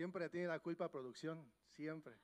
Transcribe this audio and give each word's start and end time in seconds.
Siempre 0.00 0.30
tiene 0.30 0.46
la 0.46 0.60
culpa 0.60 0.90
producción, 0.90 1.52
siempre. 1.68 2.14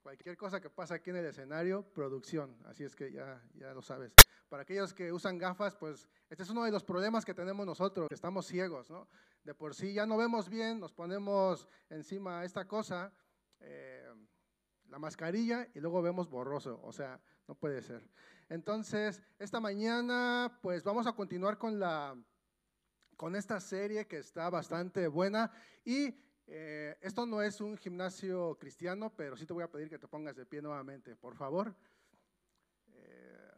Cualquier 0.00 0.36
cosa 0.36 0.60
que 0.60 0.70
pasa 0.70 0.94
aquí 0.94 1.10
en 1.10 1.16
el 1.16 1.26
escenario, 1.26 1.82
producción. 1.92 2.56
Así 2.66 2.84
es 2.84 2.94
que 2.94 3.10
ya, 3.10 3.42
ya 3.54 3.74
lo 3.74 3.82
sabes. 3.82 4.14
Para 4.48 4.62
aquellos 4.62 4.94
que 4.94 5.12
usan 5.12 5.36
gafas, 5.36 5.74
pues 5.74 6.08
este 6.30 6.44
es 6.44 6.50
uno 6.50 6.62
de 6.62 6.70
los 6.70 6.84
problemas 6.84 7.24
que 7.24 7.34
tenemos 7.34 7.66
nosotros, 7.66 8.06
que 8.08 8.14
estamos 8.14 8.46
ciegos, 8.46 8.90
¿no? 8.90 9.08
De 9.42 9.54
por 9.54 9.74
sí 9.74 9.92
ya 9.92 10.06
no 10.06 10.16
vemos 10.16 10.48
bien, 10.48 10.78
nos 10.78 10.92
ponemos 10.92 11.66
encima 11.90 12.44
esta 12.44 12.68
cosa, 12.68 13.12
eh, 13.58 14.08
la 14.86 15.00
mascarilla, 15.00 15.66
y 15.74 15.80
luego 15.80 16.02
vemos 16.02 16.30
borroso. 16.30 16.78
O 16.84 16.92
sea, 16.92 17.20
no 17.48 17.56
puede 17.56 17.82
ser. 17.82 18.08
Entonces, 18.48 19.20
esta 19.40 19.58
mañana, 19.58 20.60
pues 20.62 20.84
vamos 20.84 21.08
a 21.08 21.12
continuar 21.12 21.58
con 21.58 21.80
la 21.80 22.16
con 23.16 23.34
esta 23.34 23.58
serie 23.60 24.06
que 24.06 24.18
está 24.18 24.50
bastante 24.50 25.08
buena 25.08 25.50
y 25.84 26.14
eh, 26.48 26.96
esto 27.00 27.26
no 27.26 27.42
es 27.42 27.60
un 27.60 27.76
gimnasio 27.76 28.56
cristiano, 28.58 29.12
pero 29.14 29.36
sí 29.36 29.46
te 29.46 29.52
voy 29.52 29.64
a 29.64 29.70
pedir 29.70 29.88
que 29.88 29.98
te 29.98 30.06
pongas 30.06 30.36
de 30.36 30.46
pie 30.46 30.62
nuevamente, 30.62 31.16
por 31.16 31.34
favor. 31.34 31.74
Eh, 32.92 33.50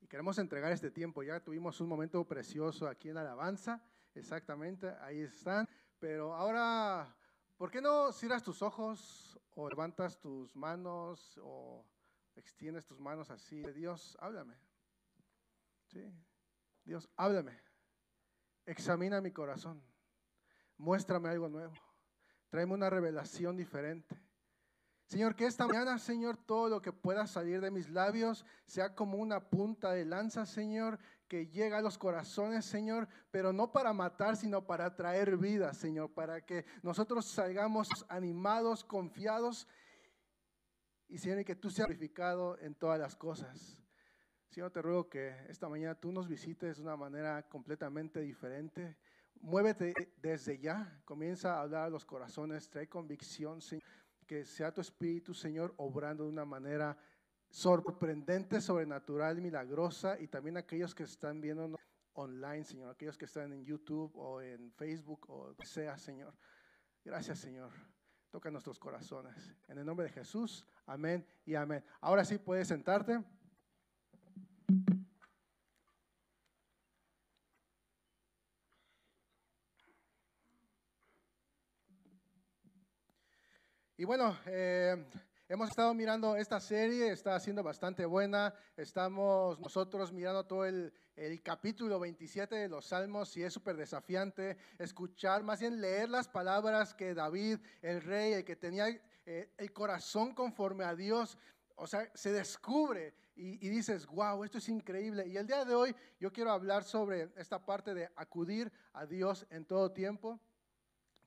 y 0.00 0.06
queremos 0.06 0.38
entregar 0.38 0.70
este 0.70 0.92
tiempo. 0.92 1.22
Ya 1.22 1.40
tuvimos 1.40 1.80
un 1.80 1.88
momento 1.88 2.24
precioso 2.24 2.86
aquí 2.86 3.08
en 3.08 3.16
Alabanza, 3.16 3.82
exactamente, 4.14 4.94
ahí 5.00 5.20
están. 5.20 5.68
Pero 5.98 6.34
ahora, 6.34 7.16
¿por 7.56 7.70
qué 7.70 7.80
no 7.80 8.12
cierras 8.12 8.44
tus 8.44 8.62
ojos 8.62 9.38
o 9.56 9.68
levantas 9.68 10.20
tus 10.20 10.54
manos 10.54 11.36
o 11.42 11.84
extiendes 12.36 12.86
tus 12.86 13.00
manos 13.00 13.28
así? 13.30 13.60
Dios, 13.72 14.16
háblame. 14.20 14.56
Sí, 15.86 16.14
Dios, 16.84 17.08
háblame. 17.16 17.58
Examina 18.66 19.20
mi 19.20 19.32
corazón. 19.32 19.82
Muéstrame 20.76 21.30
algo 21.30 21.48
nuevo. 21.48 21.87
Tráeme 22.48 22.74
una 22.74 22.90
revelación 22.90 23.56
diferente. 23.56 24.16
Señor, 25.08 25.34
que 25.36 25.46
esta 25.46 25.66
mañana, 25.66 25.98
Señor, 25.98 26.36
todo 26.36 26.68
lo 26.68 26.82
que 26.82 26.92
pueda 26.92 27.26
salir 27.26 27.62
de 27.62 27.70
mis 27.70 27.88
labios 27.88 28.44
sea 28.66 28.94
como 28.94 29.16
una 29.16 29.48
punta 29.48 29.92
de 29.92 30.04
lanza, 30.04 30.44
Señor, 30.44 30.98
que 31.28 31.46
llega 31.46 31.78
a 31.78 31.82
los 31.82 31.96
corazones, 31.96 32.66
Señor, 32.66 33.08
pero 33.30 33.52
no 33.52 33.72
para 33.72 33.94
matar, 33.94 34.36
sino 34.36 34.66
para 34.66 34.94
traer 34.94 35.38
vida, 35.38 35.72
Señor, 35.72 36.12
para 36.12 36.44
que 36.44 36.66
nosotros 36.82 37.24
salgamos 37.24 37.88
animados, 38.10 38.84
confiados 38.84 39.66
y, 41.08 41.16
Señor, 41.16 41.42
que 41.42 41.56
tú 41.56 41.70
seas 41.70 41.88
glorificado 41.88 42.58
en 42.58 42.74
todas 42.74 42.98
las 42.98 43.16
cosas. 43.16 43.82
Señor, 44.50 44.70
te 44.70 44.82
ruego 44.82 45.08
que 45.08 45.34
esta 45.48 45.70
mañana 45.70 45.94
tú 45.94 46.12
nos 46.12 46.28
visites 46.28 46.76
de 46.76 46.82
una 46.82 46.96
manera 46.96 47.48
completamente 47.48 48.20
diferente 48.20 48.98
Muévete 49.40 49.94
desde 50.20 50.58
ya, 50.58 51.00
comienza 51.04 51.54
a 51.54 51.62
hablar 51.62 51.84
a 51.84 51.90
los 51.90 52.04
corazones, 52.04 52.68
trae 52.68 52.88
convicción, 52.88 53.60
Señor, 53.60 53.84
que 54.26 54.44
sea 54.44 54.72
tu 54.72 54.80
Espíritu, 54.80 55.32
Señor, 55.32 55.74
obrando 55.76 56.24
de 56.24 56.30
una 56.30 56.44
manera 56.44 56.96
sorprendente, 57.50 58.60
sobrenatural, 58.60 59.40
milagrosa, 59.40 60.20
y 60.20 60.28
también 60.28 60.56
aquellos 60.56 60.94
que 60.94 61.04
están 61.04 61.40
viendo 61.40 61.78
online, 62.12 62.64
Señor, 62.64 62.90
aquellos 62.90 63.16
que 63.16 63.24
están 63.24 63.52
en 63.52 63.64
YouTube 63.64 64.12
o 64.16 64.40
en 64.42 64.72
Facebook 64.72 65.30
o 65.30 65.54
sea, 65.64 65.96
Señor. 65.96 66.34
Gracias, 67.04 67.38
Señor. 67.38 67.70
Toca 68.30 68.50
nuestros 68.50 68.78
corazones. 68.78 69.54
En 69.68 69.78
el 69.78 69.86
nombre 69.86 70.06
de 70.06 70.12
Jesús, 70.12 70.66
amén 70.84 71.26
y 71.46 71.54
amén. 71.54 71.82
Ahora 72.00 72.24
sí 72.24 72.38
puedes 72.38 72.68
sentarte. 72.68 73.24
Y 84.00 84.04
bueno, 84.04 84.38
eh, 84.46 84.96
hemos 85.48 85.70
estado 85.70 85.92
mirando 85.92 86.36
esta 86.36 86.60
serie, 86.60 87.10
está 87.10 87.40
siendo 87.40 87.64
bastante 87.64 88.06
buena. 88.06 88.54
Estamos 88.76 89.58
nosotros 89.58 90.12
mirando 90.12 90.46
todo 90.46 90.64
el, 90.64 90.92
capítulo 91.42 91.98
27 91.98 92.54
de 92.54 92.68
los 92.68 92.86
Salmos 92.86 93.36
y 93.36 93.42
es 93.42 93.52
súper 93.52 93.76
desafiante 93.76 94.56
escuchar, 94.78 95.42
más 95.42 95.58
bien 95.58 95.80
leer 95.80 96.10
las 96.10 96.28
palabras 96.28 96.94
que 96.94 97.12
David, 97.12 97.58
el 97.82 98.00
rey, 98.00 98.34
el 98.34 98.44
que 98.44 98.54
tenía 98.54 98.86
eh, 99.26 99.52
el 99.58 99.72
corazón 99.72 100.32
conforme 100.32 100.84
a 100.84 100.94
Dios, 100.94 101.36
o 101.74 101.88
sea, 101.88 102.08
se 102.14 102.30
descubre 102.30 103.16
y, 103.34 103.66
y, 103.66 103.68
dices, 103.68 104.06
wow, 104.06 104.44
esto 104.44 104.58
es 104.58 104.68
increíble. 104.68 105.26
Y 105.26 105.36
el 105.36 105.48
día 105.48 105.64
de 105.64 105.74
hoy 105.74 105.96
yo 106.20 106.32
quiero 106.32 106.52
hablar 106.52 106.84
sobre 106.84 107.32
esta 107.36 107.66
parte 107.66 107.94
de 107.94 108.08
acudir 108.14 108.70
a 108.92 109.06
Dios 109.06 109.44
en 109.50 109.64
todo 109.64 109.90
tiempo. 109.90 110.38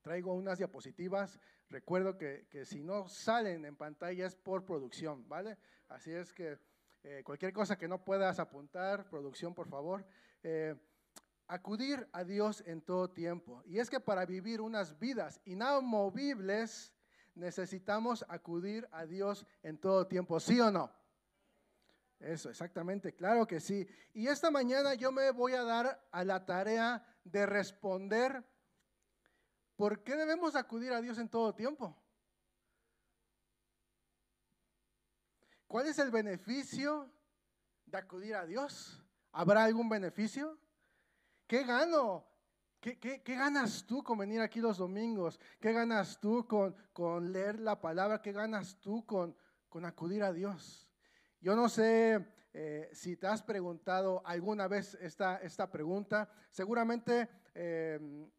Traigo 0.04 0.34
unas 0.34 0.58
diapositivas 0.58 1.38
Recuerdo 1.72 2.18
que, 2.18 2.66
si 2.66 2.84
no 2.84 3.08
salen 3.08 3.64
en 3.64 3.78
pantalla 3.78 4.26
es 4.26 4.36
por 4.36 4.66
producción, 4.66 5.26
¿vale? 5.30 5.58
Así 5.88 6.12
es 6.12 6.34
que 6.34 6.60
eh, 7.02 7.22
cualquier 7.24 7.54
cosa 7.54 7.78
que 7.78 7.88
no 7.88 8.04
puedas 8.04 8.40
apuntar, 8.40 9.10
producción, 9.10 9.56
por 9.56 9.70
favor. 9.70 10.06
Eh, 10.44 10.76
acudir 11.48 12.10
a 12.12 12.26
Dios 12.26 12.62
en 12.68 12.82
todo 12.82 13.10
tiempo. 13.10 13.64
Y 13.66 13.80
es 13.80 13.90
que 13.90 14.02
para 14.02 14.26
vivir 14.26 14.60
unas 14.60 15.00
vidas 15.00 15.40
inamovibles 15.46 16.94
necesitamos 17.36 18.26
acudir 18.28 18.86
a 18.92 19.06
Dios 19.06 19.48
en 19.64 19.78
todo 19.78 20.08
tiempo, 20.08 20.42
¿sí 20.42 20.60
o 20.60 20.72
no? 20.72 20.92
Eso, 22.20 22.50
exactamente, 22.50 23.16
claro 23.16 23.48
que 23.48 23.62
sí. 23.62 23.88
Y 24.14 24.28
esta 24.28 24.52
mañana 24.52 24.94
yo 24.96 25.14
me 25.14 25.32
voy 25.32 25.54
a 25.54 25.64
dar 25.64 26.06
a 26.12 26.26
la 26.26 26.46
tarea 26.46 27.02
de 27.24 27.46
responder 27.46 28.44
¿Por 29.82 30.04
qué 30.04 30.16
debemos 30.16 30.56
acudir 30.56 30.94
a 30.94 31.02
Dios 31.02 31.18
en 31.18 31.28
todo 31.28 31.56
tiempo? 31.56 31.98
¿Cuál 35.66 35.88
es 35.88 35.98
el 35.98 36.12
beneficio 36.12 37.12
de 37.88 37.98
acudir 37.98 38.36
a 38.36 38.46
Dios? 38.46 39.04
¿Habrá 39.32 39.64
algún 39.64 39.90
beneficio? 39.90 40.56
¿Qué 41.48 41.64
gano? 41.64 42.28
¿Qué, 42.80 43.24
ganas 43.26 43.84
tú 43.88 44.04
con 44.04 44.20
venir 44.20 44.42
aquí 44.42 44.60
los 44.60 44.78
domingos? 44.78 45.40
¿Qué 45.60 45.74
ganas 45.74 46.20
tú 46.20 46.46
con, 46.46 46.76
con 46.94 47.32
leer 47.32 47.60
la 47.60 47.82
palabra? 47.82 48.22
¿Qué 48.22 48.34
ganas 48.34 48.80
tú 48.82 49.04
con, 49.04 49.36
con 49.68 49.84
acudir 49.86 50.22
a 50.22 50.32
Dios? 50.32 50.88
Yo 51.40 51.56
no 51.56 51.68
sé 51.68 52.24
eh, 52.54 52.92
si 52.94 53.18
te 53.18 53.26
has 53.26 53.42
preguntado 53.42 54.22
alguna 54.28 54.68
vez 54.68 54.94
esta, 55.02 55.38
esta 55.38 55.72
pregunta. 55.72 56.30
Seguramente 56.52 57.28
eh, 57.56 58.30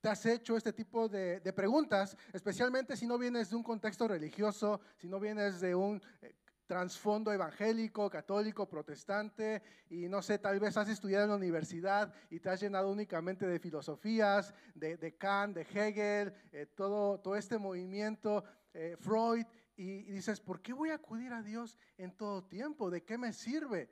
te 0.00 0.08
has 0.08 0.24
hecho 0.26 0.56
este 0.56 0.72
tipo 0.72 1.08
de, 1.08 1.40
preguntas, 1.52 2.16
especialmente 2.32 2.96
si 2.96 3.06
no 3.06 3.18
vienes 3.18 3.50
de 3.50 3.56
un 3.56 3.62
contexto 3.62 4.06
religioso, 4.06 4.80
si 4.96 5.08
no 5.08 5.18
vienes 5.18 5.60
de 5.60 5.74
un 5.74 6.00
eh, 6.22 6.34
trasfondo 6.66 7.32
evangélico, 7.32 8.08
católico, 8.08 8.68
protestante, 8.68 9.62
y 9.90 10.08
no 10.08 10.22
sé, 10.22 10.38
tal 10.38 10.60
vez 10.60 10.76
has 10.76 10.88
estudiado 10.88 11.24
en 11.24 11.30
la 11.30 11.36
universidad 11.36 12.12
y 12.30 12.38
te 12.38 12.50
has 12.50 12.60
llenado 12.60 12.90
únicamente 12.90 13.46
de 13.46 13.58
filosofías, 13.58 14.54
de, 14.74 15.16
Kant, 15.16 15.56
de 15.56 15.62
Hegel, 15.62 16.32
eh, 16.52 16.66
todo, 16.66 17.18
todo 17.18 17.34
este 17.34 17.58
movimiento, 17.58 18.44
eh, 18.74 18.96
Freud, 19.00 19.46
y, 19.76 20.02
dices, 20.12 20.40
¿por 20.40 20.60
qué 20.60 20.72
voy 20.72 20.90
a 20.90 20.96
acudir 20.96 21.32
a 21.32 21.42
Dios 21.42 21.76
en 21.96 22.12
todo 22.12 22.44
tiempo? 22.44 22.90
¿De 22.90 23.04
qué 23.04 23.16
me 23.16 23.32
sirve? 23.32 23.90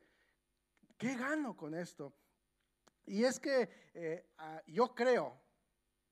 ¿Qué 0.99 1.15
gano 1.17 1.57
con 1.57 1.75
esto? 1.75 2.13
Y 3.07 3.23
es 3.23 3.39
que 3.39 4.27
ah, 4.39 4.61
yo 4.67 4.93
creo, 4.97 5.41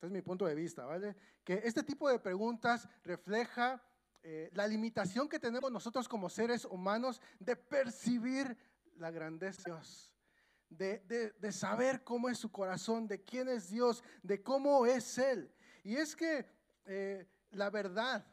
es 0.06 0.12
mi 0.12 0.22
punto 0.22 0.46
de 0.46 0.54
vista, 0.54 0.84
¿vale? 0.84 1.16
Que 1.44 1.60
este 1.64 1.82
tipo 1.82 2.08
de 2.08 2.18
preguntas 2.18 2.88
refleja 3.02 3.82
eh, 4.22 4.50
la 4.54 4.66
limitación 4.66 5.28
que 5.28 5.38
tenemos 5.38 5.70
nosotros 5.70 6.08
como 6.08 6.30
seres 6.30 6.64
humanos 6.64 7.20
de 7.38 7.56
percibir 7.56 8.56
la 8.96 9.10
grandeza 9.10 9.62
de 9.62 9.70
Dios. 9.70 10.10
De, 10.70 11.52
saber 11.52 12.02
cómo 12.02 12.28
es 12.28 12.38
su 12.38 12.50
corazón, 12.50 13.06
de 13.06 13.22
quién 13.22 13.48
es 13.48 13.70
Dios, 13.70 14.02
de 14.22 14.42
cómo 14.42 14.86
es 14.86 15.18
Él. 15.18 15.52
Y 15.82 15.96
es 15.96 16.16
que 16.16 16.46
eh, 16.86 17.28
la 17.50 17.70
verdad, 17.70 18.26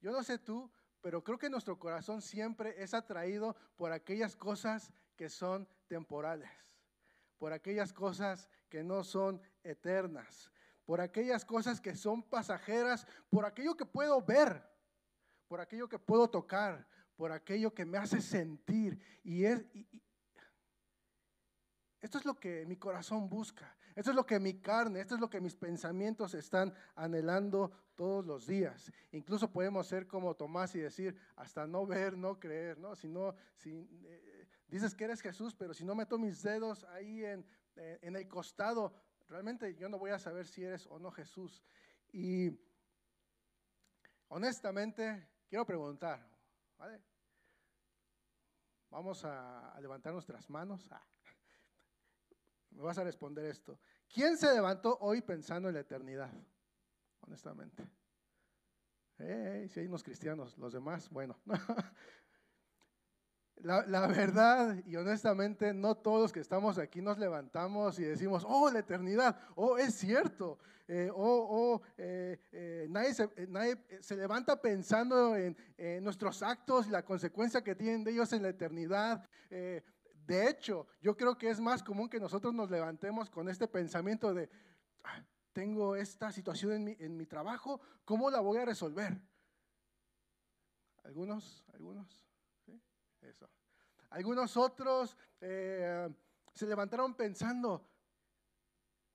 yo 0.00 0.10
no 0.12 0.22
sé 0.22 0.38
tú, 0.38 0.70
pero 1.00 1.22
creo 1.22 1.38
que 1.38 1.50
nuestro 1.50 1.78
corazón 1.78 2.22
siempre 2.22 2.82
es 2.82 2.94
atraído 2.94 3.54
por 3.76 3.92
aquellas 3.92 4.36
cosas 4.36 4.90
que 5.14 5.28
son 5.28 5.68
temporales, 5.86 6.50
por 7.38 7.52
aquellas 7.52 7.92
cosas 7.92 8.48
que 8.70 8.82
no 8.82 9.04
son 9.04 9.42
eternas, 9.62 10.50
por 10.84 11.00
aquellas 11.00 11.44
cosas 11.44 11.80
que 11.80 11.94
son 11.94 12.22
pasajeras, 12.22 13.06
por 13.30 13.44
aquello 13.44 13.76
que 13.76 13.86
puedo 13.86 14.20
ver, 14.22 14.62
por 15.48 15.60
aquello 15.60 15.88
que 15.88 15.98
puedo 15.98 16.28
tocar, 16.28 16.86
por 17.16 17.32
aquello 17.32 17.72
que 17.72 17.84
me 17.84 17.98
hace 17.98 18.20
sentir. 18.20 18.98
Y, 19.22 19.44
es, 19.44 19.64
esto 22.00 22.18
es 22.18 22.24
lo 22.24 22.34
que 22.34 22.66
mi 22.66 22.76
corazón 22.76 23.28
busca, 23.28 23.76
esto 23.94 24.10
es 24.10 24.16
lo 24.16 24.26
que 24.26 24.38
mi 24.40 24.60
carne, 24.60 25.00
esto 25.00 25.14
es 25.14 25.20
lo 25.20 25.30
que 25.30 25.40
mis 25.40 25.56
pensamientos 25.56 26.34
están 26.34 26.74
anhelando 26.96 27.72
todos 27.94 28.26
los 28.26 28.46
días. 28.46 28.92
Incluso 29.12 29.50
podemos 29.50 29.86
ser 29.86 30.06
como 30.06 30.34
Tomás 30.34 30.74
y 30.74 30.80
decir, 30.80 31.16
hasta 31.36 31.66
no 31.66 31.86
ver, 31.86 32.18
no 32.18 32.38
creer, 32.38 32.78
¿no? 32.78 32.94
Si 32.94 33.08
no, 33.08 33.34
si 33.56 33.88
eh, 34.04 34.48
dices 34.66 34.94
que 34.94 35.04
eres 35.04 35.20
Jesús, 35.20 35.54
pero 35.54 35.72
si 35.72 35.84
no 35.84 35.94
meto 35.94 36.18
mis 36.18 36.42
dedos 36.42 36.84
ahí 36.84 37.24
en, 37.24 37.46
en 37.76 38.16
el 38.16 38.28
costado, 38.28 38.92
realmente 39.28 39.74
yo 39.74 39.88
no 39.88 39.98
voy 39.98 40.10
a 40.10 40.18
saber 40.18 40.46
si 40.46 40.64
eres 40.64 40.86
o 40.86 40.98
no 40.98 41.10
Jesús. 41.10 41.62
Y 42.12 42.50
honestamente, 44.28 45.28
quiero 45.48 45.64
preguntar, 45.64 46.28
¿vale? 46.76 47.02
Vamos 48.90 49.24
a, 49.24 49.76
levantar 49.80 50.12
nuestras 50.12 50.48
manos. 50.48 50.88
Ah, 50.92 51.04
me 52.70 52.82
vas 52.82 52.98
a 52.98 53.04
responder 53.04 53.44
esto. 53.46 53.80
¿Quién 54.08 54.36
se 54.36 54.52
levantó 54.52 54.96
hoy 55.00 55.20
pensando 55.20 55.68
en 55.68 55.74
la 55.74 55.80
eternidad? 55.80 56.32
Honestamente. 57.20 57.84
si 59.16 59.80
hay 59.80 59.86
unos 59.86 60.04
cristianos, 60.04 60.56
los 60.58 60.72
demás, 60.72 61.10
bueno. 61.10 61.36
La, 63.64 64.06
verdad 64.06 64.76
y 64.84 64.94
honestamente, 64.94 65.72
no 65.72 65.94
todos 65.94 66.34
que 66.34 66.40
estamos 66.40 66.76
aquí 66.76 67.00
nos 67.00 67.16
levantamos 67.16 67.98
y 67.98 68.02
decimos, 68.02 68.44
oh, 68.46 68.70
la 68.70 68.80
eternidad, 68.80 69.40
oh, 69.54 69.78
es 69.78 69.94
cierto, 69.94 70.58
eh, 70.86 71.10
oh, 71.10 71.48
oh 71.50 71.82
eh, 71.96 72.38
eh, 72.52 72.86
nadie, 72.90 73.14
se, 73.14 73.26
nadie, 73.48 73.78
se, 74.00 74.16
levanta 74.16 74.60
pensando 74.60 75.34
en, 75.34 75.56
nuestros 76.04 76.42
actos 76.42 76.88
y 76.88 76.90
la 76.90 77.06
consecuencia 77.06 77.64
que 77.64 77.74
tienen 77.74 78.04
de 78.04 78.10
ellos 78.10 78.34
en 78.34 78.42
la 78.42 78.50
eternidad. 78.50 79.26
de 79.48 80.48
hecho, 80.50 80.86
yo 81.00 81.16
creo 81.16 81.38
que 81.38 81.48
es 81.48 81.58
más 81.58 81.82
común 81.82 82.10
que 82.10 82.20
nosotros 82.20 82.52
nos 82.52 82.70
levantemos 82.70 83.30
con 83.30 83.48
este 83.48 83.66
pensamiento 83.66 84.34
de, 84.34 84.50
ah, 85.04 85.24
tengo 85.54 85.96
esta 85.96 86.30
situación 86.32 86.72
en 86.72 86.84
mi, 86.84 86.96
en 86.98 87.16
mi 87.16 87.24
trabajo, 87.24 87.80
¿cómo 88.04 88.28
la 88.28 88.40
voy 88.40 88.58
a 88.58 88.66
resolver? 88.66 89.18
Algunos, 91.02 91.64
algunos. 91.72 92.24
Algunos 94.10 94.56
otros 94.56 95.16
eh, 95.40 96.08
se 96.52 96.66
levantaron 96.66 97.14
pensando, 97.14 97.90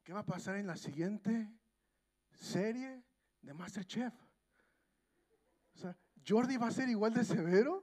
¿qué 0.04 0.12
va 0.12 0.20
a 0.20 0.26
pasar 0.26 0.58
en 0.58 0.68
la 0.68 0.76
siguiente 0.76 1.50
serie 2.32 3.04
de 3.42 3.54
Masterchef? 3.54 4.14
O 5.74 5.78
sea, 5.78 5.98
Jordi 6.28 6.58
va 6.58 6.68
a 6.68 6.72
ser 6.72 6.90
igual 6.90 7.14
de 7.14 7.24
severo, 7.24 7.82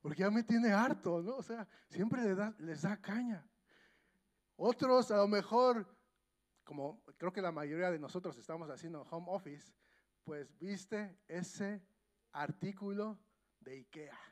porque 0.00 0.22
ya 0.22 0.30
me 0.30 0.42
tiene 0.42 0.72
harto, 0.72 1.22
¿no? 1.22 1.36
O 1.36 1.42
sea, 1.42 1.68
siempre 1.88 2.22
les 2.58 2.82
da 2.82 3.00
caña. 3.00 3.48
Otros 4.56 5.12
a 5.12 5.18
lo 5.18 5.28
mejor, 5.28 5.96
como 6.64 7.04
creo 7.18 7.32
que 7.32 7.40
la 7.40 7.52
mayoría 7.52 7.92
de 7.92 8.00
nosotros 8.00 8.36
estamos 8.36 8.68
haciendo 8.68 9.02
home 9.02 9.26
office, 9.28 9.72
pues 10.24 10.58
viste 10.58 11.20
ese 11.28 11.86
artículo 12.32 13.20
de 13.60 13.76
IKEA 13.76 14.31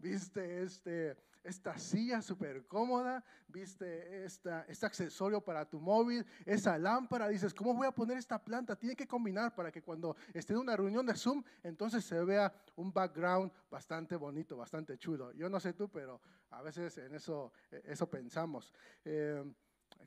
viste 0.00 0.62
este, 0.62 1.16
esta 1.42 1.78
silla 1.78 2.22
súper 2.22 2.66
cómoda, 2.66 3.24
viste 3.46 4.24
esta, 4.24 4.64
este 4.68 4.86
accesorio 4.86 5.40
para 5.40 5.68
tu 5.68 5.80
móvil, 5.80 6.24
esa 6.44 6.78
lámpara, 6.78 7.28
dices, 7.28 7.54
¿cómo 7.54 7.74
voy 7.74 7.86
a 7.86 7.92
poner 7.92 8.18
esta 8.18 8.42
planta? 8.42 8.76
Tiene 8.76 8.96
que 8.96 9.06
combinar 9.06 9.54
para 9.54 9.72
que 9.72 9.82
cuando 9.82 10.16
esté 10.32 10.52
en 10.52 10.60
una 10.60 10.76
reunión 10.76 11.06
de 11.06 11.14
Zoom, 11.14 11.42
entonces 11.62 12.04
se 12.04 12.22
vea 12.24 12.52
un 12.76 12.92
background 12.92 13.52
bastante 13.70 14.16
bonito, 14.16 14.56
bastante 14.56 14.98
chulo. 14.98 15.32
Yo 15.32 15.48
no 15.48 15.60
sé 15.60 15.72
tú, 15.72 15.88
pero 15.88 16.20
a 16.50 16.62
veces 16.62 16.96
en 16.98 17.14
eso, 17.14 17.52
eso 17.70 18.08
pensamos. 18.08 18.72
Eh, 19.04 19.42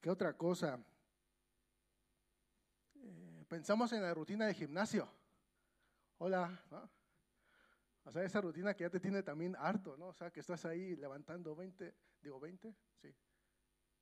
¿Qué 0.02 0.10
otra 0.10 0.34
cosa? 0.38 0.80
Eh, 2.96 3.46
pensamos 3.48 3.92
en 3.94 4.02
la 4.02 4.14
rutina 4.14 4.46
de 4.46 4.54
gimnasio. 4.54 5.08
Hola. 6.18 6.62
O 8.04 8.12
sea, 8.12 8.24
esa 8.24 8.42
rutina 8.42 8.74
que 8.74 8.84
ya 8.84 8.90
te 8.90 9.00
tiene 9.00 9.22
también 9.22 9.56
harto, 9.58 9.96
¿no? 9.98 10.08
O 10.08 10.14
sea, 10.14 10.32
que 10.32 10.40
estás 10.40 10.66
ahí 10.66 10.96
levantando 10.96 11.56
20, 11.56 11.94
digo 12.22 12.40
20, 12.40 12.76
sí. 12.96 13.16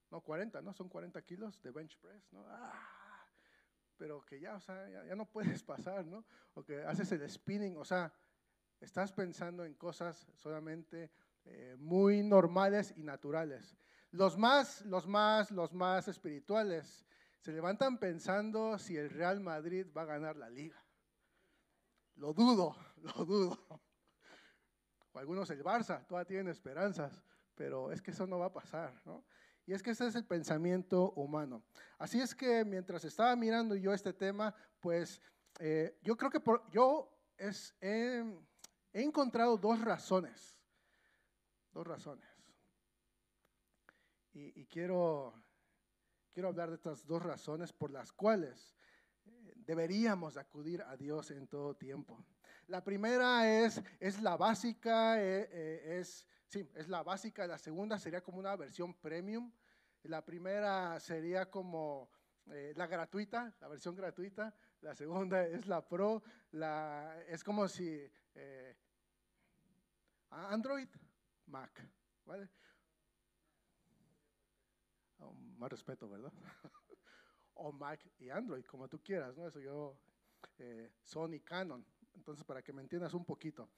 No, 0.10 0.22
40, 0.22 0.62
¿no? 0.62 0.74
Son 0.74 0.88
40 0.88 1.22
kilos 1.24 1.62
de 1.62 1.72
bench 1.72 1.98
press, 2.00 2.32
¿no? 2.32 2.46
¡Ah! 2.48 3.28
Pero 3.98 4.26
que 4.26 4.40
ya, 4.40 4.56
o 4.56 4.62
sea, 4.62 5.06
ya, 5.06 5.16
no 5.16 5.26
puedes 5.26 5.62
pasar, 5.64 6.06
¿no? 6.06 6.26
O 6.54 6.64
que 6.64 6.84
haces 6.84 7.12
el 7.12 7.30
spinning, 7.30 7.76
o 7.78 7.84
sea, 7.84 8.12
estás 8.80 9.12
pensando 9.12 9.66
en 9.66 9.74
cosas 9.74 10.28
solamente 10.34 11.12
eh, 11.44 11.76
muy 11.78 12.24
normales 12.24 12.94
y 12.96 13.04
naturales. 13.04 13.76
Los 14.12 14.38
más, 14.38 14.86
los 14.86 15.06
más, 15.06 15.52
los 15.52 15.74
más 15.74 16.08
espirituales 16.08 17.06
se 17.40 17.52
levantan 17.52 18.00
pensando 18.00 18.80
si 18.80 18.96
el 18.96 19.10
Real 19.10 19.42
Madrid 19.42 19.86
va 19.96 20.04
a 20.04 20.06
ganar 20.06 20.38
la 20.38 20.50
liga. 20.50 20.82
Lo 22.16 22.34
dudo, 22.34 22.76
lo 22.98 23.26
dudo 23.26 23.89
algunos 25.20 25.50
el 25.50 25.64
Barça, 25.64 26.06
todavía 26.08 26.26
tienen 26.26 26.48
esperanzas, 26.48 27.22
pero 27.54 27.92
es 27.92 28.02
que 28.02 28.12
eso 28.12 28.26
no 28.26 28.40
va 28.40 28.48
a 28.48 28.54
pasar, 28.54 28.94
¿no? 29.06 29.26
Y 29.66 29.74
es 29.74 29.84
que 29.84 29.92
ese 29.92 30.08
es 30.08 30.16
el 30.16 30.26
pensamiento 30.26 31.12
humano. 31.12 31.62
Así 31.98 32.20
es 32.22 32.34
que 32.34 32.66
mientras 32.66 33.04
estaba 33.04 33.36
mirando 33.36 33.76
yo 33.76 33.94
este 33.94 34.14
tema, 34.14 34.56
pues 34.80 35.22
eh, 35.60 36.00
yo 36.02 36.16
creo 36.18 36.32
que 36.32 36.42
yo 36.72 37.14
he 37.92 38.24
encontrado 38.94 39.58
dos 39.58 39.82
razones, 39.82 40.60
dos 41.72 41.86
razones. 41.86 42.28
Y, 44.34 44.66
quiero, 44.68 45.34
quiero 46.32 46.48
hablar 46.48 46.70
de 46.70 46.76
estas 46.76 47.06
dos 47.06 47.22
razones 47.22 47.74
por 47.74 47.92
las 47.92 48.14
cuales 48.14 48.74
eh, 49.26 49.54
deberíamos 49.58 50.38
acudir 50.38 50.82
a 50.84 50.96
Dios 50.96 51.30
en 51.32 51.46
todo 51.46 51.76
tiempo. 51.76 52.26
La 52.70 52.84
primera 52.84 53.50
es, 53.50 53.82
es 54.00 54.22
la 54.22 54.38
básica, 54.38 55.20
eh, 55.20 55.50
eh, 55.52 56.00
es, 56.00 56.24
sí, 56.46 56.70
es 56.76 56.88
la 56.88 57.02
básica. 57.02 57.48
La 57.48 57.58
segunda 57.58 57.98
sería 57.98 58.22
como 58.22 58.38
una 58.38 58.56
versión 58.56 58.94
premium. 58.94 59.52
La 60.04 60.24
primera 60.24 61.00
sería 61.00 61.50
como 61.50 62.12
eh, 62.46 62.74
la 62.76 62.86
gratuita, 62.86 63.56
la 63.60 63.68
versión 63.70 63.96
gratuita. 63.96 64.56
La 64.82 64.94
segunda 64.94 65.44
es 65.48 65.66
la 65.66 65.84
pro. 65.84 66.22
La, 66.52 67.20
es 67.28 67.44
como 67.44 67.68
si 67.68 68.00
Android, 70.30 70.90
Mac, 71.48 71.72
¿vale? 72.24 72.48
Oh, 75.18 75.34
más 75.34 75.72
respeto, 75.72 76.08
¿verdad? 76.08 76.32
o 77.56 77.72
Mac 77.72 78.00
y 78.20 78.30
Android, 78.30 78.64
como 78.66 78.88
tú 78.88 79.02
quieras, 79.02 79.36
¿no? 79.36 79.48
Eso 79.48 79.60
yo, 79.60 79.98
Sony, 81.02 81.40
Canon, 81.44 81.84
entonces, 82.14 82.44
para 82.44 82.62
que 82.62 82.74
me 82.74 82.82
entiendas 82.82 83.14
un 83.14 83.26
poquito. 83.26 83.70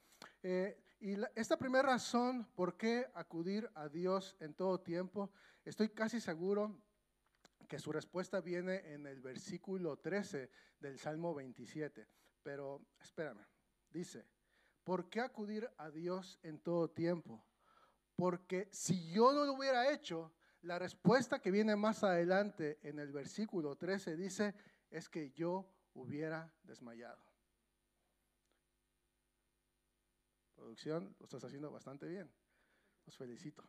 Eh, 0.41 0.83
y 0.99 1.15
esta 1.35 1.57
primera 1.57 1.83
razón 1.83 2.47
por 2.55 2.77
qué 2.77 3.07
acudir 3.13 3.69
a 3.75 3.89
Dios 3.89 4.35
en 4.39 4.53
todo 4.53 4.79
tiempo, 4.79 5.31
estoy 5.63 5.89
casi 5.89 6.19
seguro 6.19 6.79
que 7.67 7.79
su 7.79 7.91
respuesta 7.91 8.41
viene 8.41 8.93
en 8.93 9.07
el 9.07 9.21
versículo 9.21 9.97
13 9.97 10.49
del 10.79 10.99
Salmo 10.99 11.33
27. 11.33 12.07
Pero 12.43 12.81
espérame, 12.99 13.45
dice, 13.89 14.25
¿por 14.83 15.09
qué 15.09 15.21
acudir 15.21 15.69
a 15.77 15.89
Dios 15.89 16.39
en 16.43 16.59
todo 16.59 16.89
tiempo? 16.89 17.45
Porque 18.15 18.67
si 18.71 19.11
yo 19.11 19.31
no 19.31 19.45
lo 19.45 19.53
hubiera 19.53 19.91
hecho, 19.91 20.33
la 20.63 20.77
respuesta 20.77 21.39
que 21.39 21.49
viene 21.49 21.75
más 21.75 22.03
adelante 22.03 22.79
en 22.83 22.99
el 22.99 23.11
versículo 23.11 23.75
13 23.75 24.15
dice, 24.15 24.53
es 24.89 25.09
que 25.09 25.31
yo 25.31 25.67
hubiera 25.93 26.53
desmayado. 26.63 27.30
Producción, 30.61 31.15
lo 31.17 31.25
estás 31.25 31.43
haciendo 31.43 31.71
bastante 31.71 32.07
bien. 32.07 32.31
Los 33.07 33.17
felicito. 33.17 33.67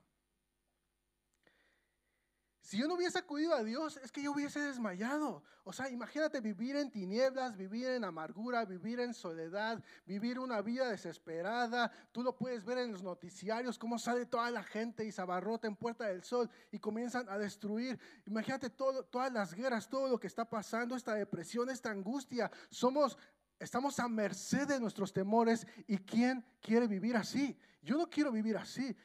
Si 2.60 2.76
yo 2.76 2.86
no 2.86 2.94
hubiese 2.96 3.18
acudido 3.18 3.54
a 3.54 3.64
Dios, 3.64 3.96
es 3.96 4.12
que 4.12 4.22
yo 4.22 4.32
hubiese 4.32 4.60
desmayado. 4.60 5.42
O 5.64 5.72
sea, 5.72 5.88
imagínate 5.88 6.42
vivir 6.42 6.76
en 6.76 6.90
tinieblas, 6.90 7.56
vivir 7.56 7.86
en 7.86 8.04
amargura, 8.04 8.66
vivir 8.66 9.00
en 9.00 9.14
soledad, 9.14 9.82
vivir 10.04 10.38
una 10.38 10.60
vida 10.60 10.90
desesperada. 10.90 11.90
Tú 12.12 12.22
lo 12.22 12.36
puedes 12.36 12.62
ver 12.62 12.76
en 12.76 12.92
los 12.92 13.02
noticiarios, 13.02 13.78
cómo 13.78 13.98
sale 13.98 14.26
toda 14.26 14.50
la 14.50 14.62
gente 14.62 15.06
y 15.06 15.12
se 15.12 15.22
abarrota 15.22 15.66
en 15.66 15.76
Puerta 15.76 16.06
del 16.06 16.22
Sol 16.22 16.50
y 16.70 16.78
comienzan 16.78 17.26
a 17.30 17.38
destruir. 17.38 17.98
Imagínate 18.26 18.68
todas 18.68 19.32
las 19.32 19.54
guerras, 19.54 19.88
todo 19.88 20.08
lo 20.08 20.20
que 20.20 20.26
está 20.26 20.44
pasando, 20.44 20.94
esta 20.94 21.14
depresión, 21.14 21.70
esta 21.70 21.90
angustia. 21.90 22.50
Somos 22.68 23.16
Estamos 23.62 24.00
a 24.00 24.08
merced 24.08 24.66
de 24.66 24.80
nuestros 24.80 25.12
temores 25.12 25.64
y 25.86 25.96
¿quién 25.96 26.44
quiere 26.60 26.88
vivir 26.88 27.16
así? 27.16 27.56
Yo 27.80 27.96
no 27.96 28.10
quiero 28.10 28.32
vivir 28.32 28.56
así. 28.56 28.96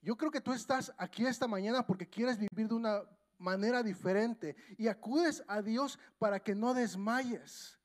Yo 0.00 0.16
creo 0.16 0.30
que 0.30 0.40
tú 0.40 0.54
estás 0.54 0.90
aquí 0.96 1.26
esta 1.26 1.46
mañana 1.46 1.86
porque 1.86 2.08
quieres 2.08 2.38
vivir 2.38 2.66
de 2.66 2.74
una 2.74 3.02
manera 3.36 3.82
diferente 3.82 4.56
y 4.78 4.88
acudes 4.88 5.44
a 5.48 5.60
Dios 5.60 5.98
para 6.18 6.40
que 6.40 6.54
no 6.54 6.72
desmayes. 6.72 7.78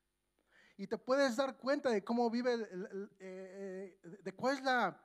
Y 0.78 0.86
te 0.86 0.96
puedes 0.96 1.36
dar 1.36 1.58
cuenta 1.58 1.90
de 1.90 2.02
cómo 2.02 2.30
vive, 2.30 2.54
eh, 2.54 3.08
eh, 3.20 3.98
de 4.22 4.32
cuál 4.32 4.56
es 4.56 4.64
la, 4.64 4.98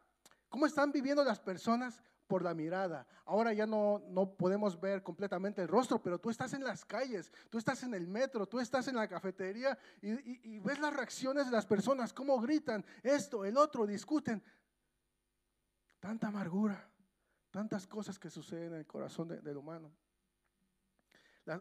cómo 0.47 0.65
están 0.65 0.93
viviendo 0.93 1.25
las 1.25 1.41
personas 1.41 2.01
por 2.33 2.41
la 2.41 2.55
mirada. 2.55 3.05
Ahora 3.25 3.53
ya 3.53 3.67
no, 3.67 4.01
no 4.07 4.33
podemos 4.33 4.81
ver 4.81 5.03
completamente 5.03 5.61
el 5.61 5.67
rostro, 5.67 6.01
pero 6.01 6.17
tú 6.17 6.31
estás 6.31 6.51
en 6.53 6.63
las 6.63 6.83
calles, 6.83 7.31
tú 7.51 7.59
estás 7.59 7.83
en 7.83 7.93
el 7.93 8.07
metro, 8.07 8.47
tú 8.47 8.59
estás 8.59 8.87
en 8.87 8.95
la 8.95 9.07
cafetería 9.07 9.77
y, 10.01 10.57
ves 10.57 10.79
las 10.79 10.91
reacciones 10.91 11.45
de 11.45 11.51
las 11.51 11.67
personas, 11.67 12.11
cómo 12.11 12.41
gritan 12.41 12.83
esto, 13.03 13.45
el 13.45 13.55
otro, 13.55 13.85
discuten. 13.85 14.41
Tanta 15.99 16.29
amargura, 16.29 16.89
tantas 17.51 17.85
cosas 17.85 18.17
que 18.17 18.31
suceden 18.31 18.73
en 18.73 18.79
el 18.79 18.87
corazón 18.87 19.27
del 19.27 19.57
humano. 19.57 19.93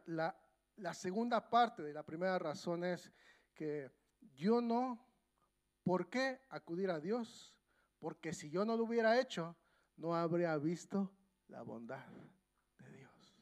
La, 0.06 0.34
la 0.76 0.94
segunda 0.94 1.50
parte 1.50 1.82
de 1.82 1.92
la 1.92 2.02
primera 2.02 2.38
razón 2.38 2.82
es 2.82 3.12
que 3.52 3.90
yo 4.36 4.62
no 4.62 5.12
¿Por 5.82 6.08
qué 6.08 6.40
acudir 6.48 6.90
a 6.90 6.98
Dios? 6.98 7.52
Porque 7.98 8.32
si 8.32 8.48
yo 8.50 8.64
no 8.64 8.76
lo 8.76 8.84
hubiera 8.84 9.20
hecho, 9.20 9.56
no 9.96 10.14
habría 10.14 10.56
visto 10.58 11.10
la 11.48 11.62
bondad 11.62 12.06
de 12.78 12.92
Dios. 12.96 13.36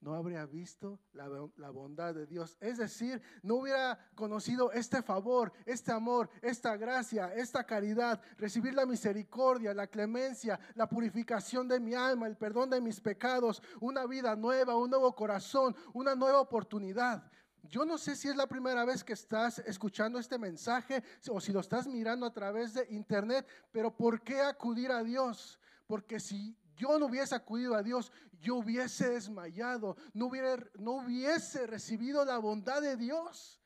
No 0.00 0.14
habría 0.14 0.46
visto 0.46 1.00
la, 1.12 1.28
la, 1.56 1.70
bondad 1.70 2.14
de 2.14 2.26
Dios. 2.26 2.56
Es 2.60 2.78
decir, 2.78 3.20
no 3.42 3.56
hubiera 3.56 3.98
conocido 4.14 4.70
este 4.70 5.02
favor, 5.02 5.52
este 5.66 5.90
amor, 5.90 6.30
esta 6.40 6.76
gracia, 6.76 7.34
esta 7.34 7.64
caridad, 7.64 8.20
recibir 8.36 8.74
la 8.74 8.86
misericordia, 8.86 9.74
la 9.74 9.88
clemencia, 9.88 10.60
la 10.74 10.88
purificación 10.88 11.66
de 11.66 11.80
mi 11.80 11.94
alma, 11.94 12.28
el 12.28 12.36
perdón 12.36 12.70
de 12.70 12.80
mis 12.80 13.00
pecados, 13.00 13.62
una 13.80 14.06
vida 14.06 14.36
nueva, 14.36 14.76
un 14.76 14.90
nuevo 14.90 15.14
corazón, 15.14 15.74
una 15.92 16.14
nueva 16.14 16.40
oportunidad. 16.40 17.28
Yo 17.64 17.84
no 17.84 17.98
sé 17.98 18.16
si 18.16 18.28
es 18.28 18.36
la 18.36 18.46
primera 18.46 18.84
vez 18.84 19.04
que 19.04 19.12
estás 19.12 19.58
escuchando 19.58 20.18
este 20.18 20.38
mensaje 20.38 21.02
o 21.28 21.40
si 21.40 21.52
lo 21.52 21.60
estás 21.60 21.86
mirando 21.86 22.24
a 22.24 22.32
través 22.32 22.72
de 22.72 22.86
internet, 22.90 23.46
pero 23.70 23.94
¿por 23.94 24.22
qué 24.22 24.40
acudir 24.40 24.90
a 24.90 25.02
Dios? 25.02 25.58
Porque 25.88 26.20
si 26.20 26.56
yo 26.76 26.96
no 27.00 27.06
hubiese 27.06 27.34
acudido 27.34 27.74
a 27.74 27.82
Dios, 27.82 28.12
yo 28.38 28.54
hubiese 28.54 29.10
desmayado, 29.10 29.96
no, 30.12 30.26
hubiese 30.26 31.66
recibido 31.66 32.24
la 32.24 32.38
bondad 32.38 32.80
de 32.80 32.96
Dios. 32.96 33.60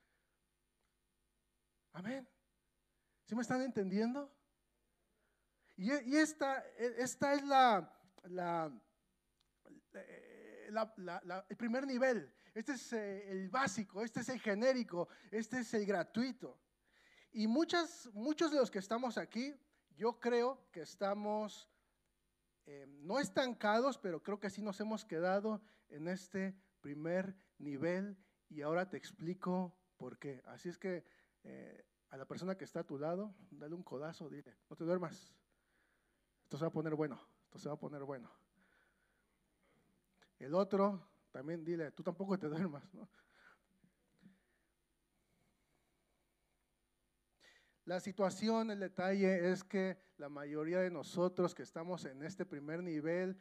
Amén. 1.93 2.27
¿Sí 3.27 3.35
me 3.35 3.43
están 3.43 3.61
entendiendo? 3.61 4.35
Y, 5.77 5.91
esta, 6.17 6.65
esta 6.79 7.35
es 7.35 7.45
la, 7.45 7.93
la, 8.25 8.73
eh, 9.93 10.71
el 11.51 11.57
primer 11.59 11.87
nivel 11.87 12.33
este 12.55 12.73
es 12.73 12.93
eh, 12.93 13.31
el 13.31 13.49
básico, 13.49 14.03
este 14.03 14.21
es 14.21 14.29
el 14.29 14.41
genérico, 14.41 15.09
este 15.31 15.61
es 15.61 15.73
el 15.75 15.87
gratuito. 15.87 16.59
Y 17.33 17.47
muchas, 17.47 18.11
muchos 18.13 18.51
de 18.51 18.59
los 18.59 18.71
que 18.71 18.79
estamos 18.79 19.17
aquí, 19.17 19.55
yo 19.97 20.21
creo 20.21 20.69
que 20.71 20.83
estamos 20.83 21.72
eh, 22.67 22.87
no 22.89 23.19
estancados, 23.19 23.99
pero 23.99 24.23
creo 24.23 24.39
que 24.39 24.51
sí 24.51 24.63
nos 24.63 24.81
hemos 24.81 25.05
quedado 25.05 25.63
en 25.89 26.09
este 26.09 26.57
primer 26.81 27.37
nivel 27.59 28.17
y 28.49 28.63
ahora 28.63 28.89
te 28.89 28.97
explico 28.97 29.75
por 29.97 30.19
qué. 30.19 30.43
Así 30.47 30.69
es 30.69 30.79
que 30.79 31.05
eh, 31.45 31.85
a 32.11 32.17
la 32.17 32.27
persona 32.27 32.57
que 32.57 32.65
está 32.65 32.81
a 32.81 32.87
tu 32.87 32.99
lado, 32.99 33.35
dale 33.51 33.75
un 33.75 33.83
codazo, 33.83 34.29
dile, 34.29 34.57
no 34.69 34.77
te 34.77 34.85
duermas. 34.85 35.35
Esto 36.45 36.59
se 36.59 36.65
va 36.65 36.69
a 36.69 36.73
poner 36.73 36.95
bueno, 36.95 37.21
esto 37.45 37.59
se 37.59 37.69
va 37.69 37.75
a 37.75 37.79
poner 37.79 38.03
bueno. 38.05 38.31
El 40.39 40.55
otro, 40.55 41.09
también 41.31 41.65
dile, 41.65 41.91
tú 41.93 42.03
tampoco 42.03 42.39
te 42.39 42.49
duermas, 42.49 42.93
¿no? 42.95 43.09
La 47.85 47.99
situación, 47.99 48.71
el 48.71 48.79
detalle 48.79 49.51
es 49.51 49.65
que 49.65 49.99
la 50.23 50.29
mayoría 50.29 50.79
de 50.79 50.91
nosotros 50.93 51.53
que 51.53 51.65
estamos 51.65 52.05
en 52.05 52.23
este 52.23 52.47
primer 52.47 52.81
nivel, 52.81 53.37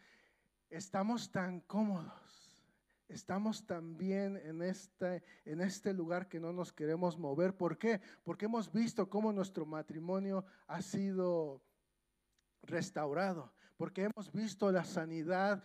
estamos 0.68 1.32
tan 1.32 1.60
cómodos, 1.60 2.66
estamos 3.08 3.68
tan 3.68 4.00
bien 4.00 4.36
en 4.38 4.64
este, 4.64 5.22
en 5.46 5.62
este 5.62 5.94
lugar 5.94 6.28
que 6.28 6.40
no 6.40 6.52
nos 6.52 6.74
queremos 6.74 7.20
mover. 7.20 7.56
¿Por 7.56 7.78
qué? 7.78 8.02
Porque 8.24 8.46
hemos 8.46 8.72
visto 8.74 9.08
cómo 9.12 9.32
nuestro 9.32 9.64
matrimonio 9.64 10.44
ha 10.66 10.82
sido 10.82 11.62
restaurado, 12.64 13.54
porque 13.78 14.06
hemos 14.06 14.32
visto 14.32 14.72
la 14.72 14.84
sanidad 14.84 15.64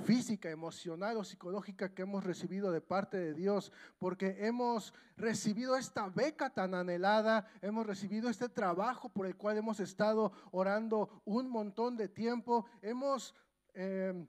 física, 0.00 0.50
emocional 0.50 1.16
o 1.16 1.24
psicológica 1.24 1.92
que 1.94 2.02
hemos 2.02 2.24
recibido 2.24 2.72
de 2.72 2.80
parte 2.80 3.18
de 3.18 3.34
Dios, 3.34 3.72
porque 3.98 4.36
hemos 4.40 4.94
recibido 5.16 5.76
esta 5.76 6.08
beca 6.08 6.50
tan 6.50 6.74
anhelada, 6.74 7.46
hemos 7.60 7.86
recibido 7.86 8.28
este 8.28 8.48
trabajo 8.48 9.10
por 9.10 9.26
el 9.26 9.36
cual 9.36 9.58
hemos 9.58 9.80
estado 9.80 10.32
orando 10.50 11.22
un 11.24 11.48
montón 11.48 11.96
de 11.96 12.08
tiempo, 12.08 12.66
hemos... 12.80 13.34
Em, 13.74 14.26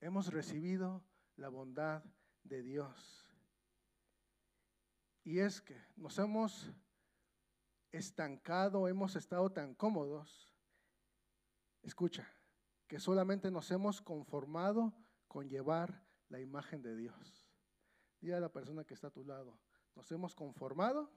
hemos 0.00 0.32
recibido 0.32 1.02
la 1.36 1.48
bondad 1.48 2.04
de 2.44 2.62
Dios. 2.62 3.26
Y 5.24 5.40
es 5.40 5.60
que 5.60 5.76
nos 5.96 6.16
hemos 6.18 6.70
estancado, 7.92 8.88
hemos 8.88 9.16
estado 9.16 9.50
tan 9.50 9.74
cómodos, 9.74 10.52
escucha, 11.82 12.28
que 12.86 13.00
solamente 13.00 13.50
nos 13.50 13.70
hemos 13.70 14.00
conformado 14.00 14.94
con 15.28 15.48
llevar 15.48 16.04
la 16.28 16.40
imagen 16.40 16.82
de 16.82 16.96
Dios. 16.96 17.46
Dile 18.20 18.36
a 18.36 18.40
la 18.40 18.52
persona 18.52 18.84
que 18.84 18.94
está 18.94 19.08
a 19.08 19.12
tu 19.12 19.24
lado, 19.24 19.58
nos 19.94 20.10
hemos 20.12 20.34
conformado 20.34 21.12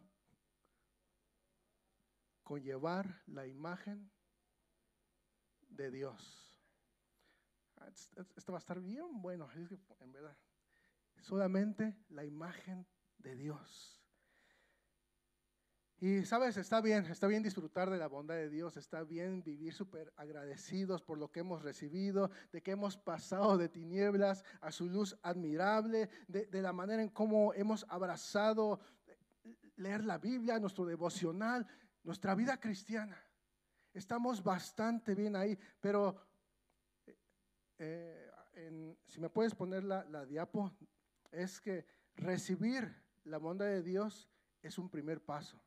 con 2.43 2.61
llevar 2.61 3.21
la 3.27 3.45
imagen 3.45 4.11
de 5.69 5.91
Dios. 5.91 6.57
Ah, 7.77 7.87
esto 8.35 8.51
va 8.51 8.57
a 8.57 8.59
estar 8.59 8.79
bien 8.81 9.21
bueno, 9.21 9.47
en 9.99 10.11
verdad. 10.11 10.37
Solamente 11.21 11.95
la 12.09 12.25
imagen 12.25 12.87
de 13.17 13.35
Dios. 13.35 13.98
Y 16.01 16.23
sabes, 16.23 16.55
está 16.55 16.79
bien, 16.79 17.05
está 17.07 17.27
bien 17.27 17.43
disfrutar 17.43 17.89
de 17.89 17.97
la 17.97 18.07
bondad 18.07 18.35
de 18.35 18.49
Dios, 18.49 18.77
está 18.77 19.03
bien 19.03 19.43
vivir 19.43 19.73
súper 19.73 20.13
agradecidos 20.15 21.01
por 21.01 21.17
lo 21.17 21.29
que 21.29 21.41
hemos 21.41 21.61
recibido, 21.61 22.31
de 22.53 22.61
que 22.61 22.71
hemos 22.71 22.95
pasado 22.95 23.57
de 23.57 23.67
tinieblas 23.67 24.45
a 24.61 24.71
su 24.71 24.87
luz 24.87 25.17
admirable, 25.23 26.09
de, 26.29 26.61
la 26.61 26.71
manera 26.71 27.03
en 27.03 27.09
cómo 27.09 27.53
hemos 27.53 27.85
abrazado 27.89 28.79
leer 29.75 30.05
la 30.05 30.17
Biblia, 30.17 30.57
nuestro 30.57 30.85
devocional, 30.85 31.67
nuestra 32.03 32.33
vida 32.33 32.57
cristiana. 32.57 33.21
Estamos 33.93 34.41
bastante 34.41 35.13
bien 35.15 35.35
ahí, 35.35 35.59
pero 35.81 36.15
eh, 37.77 38.31
si 39.05 39.19
me 39.19 39.29
puedes 39.29 39.53
poner 39.53 39.83
la, 39.83 40.05
la 40.05 40.25
diapo, 40.25 40.71
es 41.29 41.59
que 41.59 41.85
recibir 42.15 43.03
la 43.25 43.37
bondad 43.37 43.65
de 43.65 43.83
Dios 43.83 44.29
es 44.61 44.77
un 44.77 44.89
primer 44.89 45.21
paso 45.21 45.61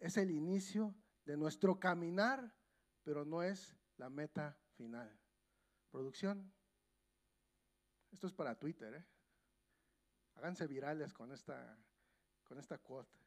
es 0.00 0.16
el 0.16 0.30
inicio 0.30 0.94
de 1.24 1.36
nuestro 1.36 1.78
caminar, 1.78 2.52
pero 3.04 3.24
no 3.24 3.42
es 3.42 3.76
la 3.96 4.08
meta 4.08 4.58
final. 4.72 5.16
Producción. 5.90 6.52
Esto 8.10 8.26
es 8.26 8.32
para 8.32 8.58
Twitter, 8.58 8.94
¿eh? 8.94 9.06
Háganse 10.34 10.66
virales 10.66 11.12
con 11.12 11.32
esta, 11.32 11.78
con 12.44 12.58
esta 12.58 12.78
quote. 12.78 13.18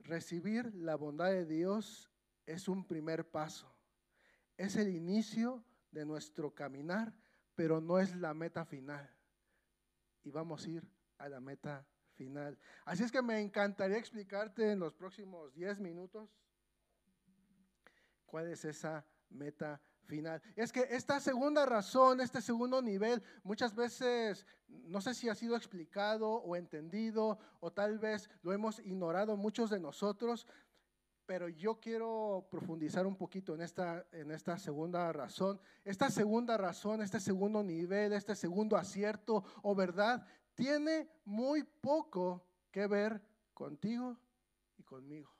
Recibir 0.00 0.74
la 0.74 0.96
bondad 0.96 1.30
de 1.30 1.46
Dios 1.46 2.12
es 2.46 2.68
un 2.68 2.86
primer 2.86 3.30
paso. 3.30 3.74
Es 4.56 4.76
el 4.76 4.94
inicio 4.94 5.64
de 5.90 6.04
nuestro 6.04 6.54
caminar, 6.54 7.14
pero 7.54 7.80
no 7.80 7.98
es 7.98 8.14
la 8.16 8.34
meta 8.34 8.64
final. 8.64 9.10
Y 10.22 10.30
vamos 10.30 10.64
a 10.64 10.68
ir 10.68 10.88
a 11.16 11.28
la 11.28 11.40
meta 11.40 11.86
final. 12.18 12.58
Así 12.84 13.04
es 13.04 13.12
que 13.12 13.22
me 13.22 13.40
encantaría 13.40 13.96
explicarte 13.96 14.72
en 14.72 14.80
los 14.80 14.92
próximos 14.92 15.54
10 15.54 15.78
minutos 15.78 16.28
cuál 18.26 18.48
es 18.48 18.64
esa 18.64 19.06
meta 19.30 19.80
final. 20.04 20.42
Es 20.56 20.72
que 20.72 20.86
esta 20.90 21.20
segunda 21.20 21.64
razón, 21.64 22.20
este 22.20 22.40
segundo 22.40 22.82
nivel, 22.82 23.22
muchas 23.44 23.74
veces 23.74 24.46
no 24.66 25.00
sé 25.00 25.14
si 25.14 25.28
ha 25.28 25.34
sido 25.34 25.56
explicado 25.56 26.28
o 26.28 26.56
entendido 26.56 27.38
o 27.60 27.72
tal 27.72 27.98
vez 27.98 28.28
lo 28.42 28.52
hemos 28.52 28.80
ignorado 28.80 29.36
muchos 29.36 29.70
de 29.70 29.78
nosotros, 29.78 30.46
pero 31.24 31.48
yo 31.48 31.78
quiero 31.78 32.48
profundizar 32.50 33.06
un 33.06 33.14
poquito 33.14 33.54
en 33.54 33.60
esta, 33.60 34.06
en 34.12 34.30
esta 34.30 34.58
segunda 34.58 35.12
razón. 35.12 35.60
Esta 35.84 36.10
segunda 36.10 36.56
razón, 36.56 37.02
este 37.02 37.20
segundo 37.20 37.62
nivel, 37.62 38.14
este 38.14 38.34
segundo 38.34 38.76
acierto 38.76 39.44
o 39.62 39.74
verdad, 39.74 40.26
tiene 40.58 41.08
muy 41.24 41.62
poco 41.62 42.44
que 42.72 42.88
ver 42.88 43.22
contigo 43.54 44.18
y 44.76 44.82
conmigo. 44.82 45.32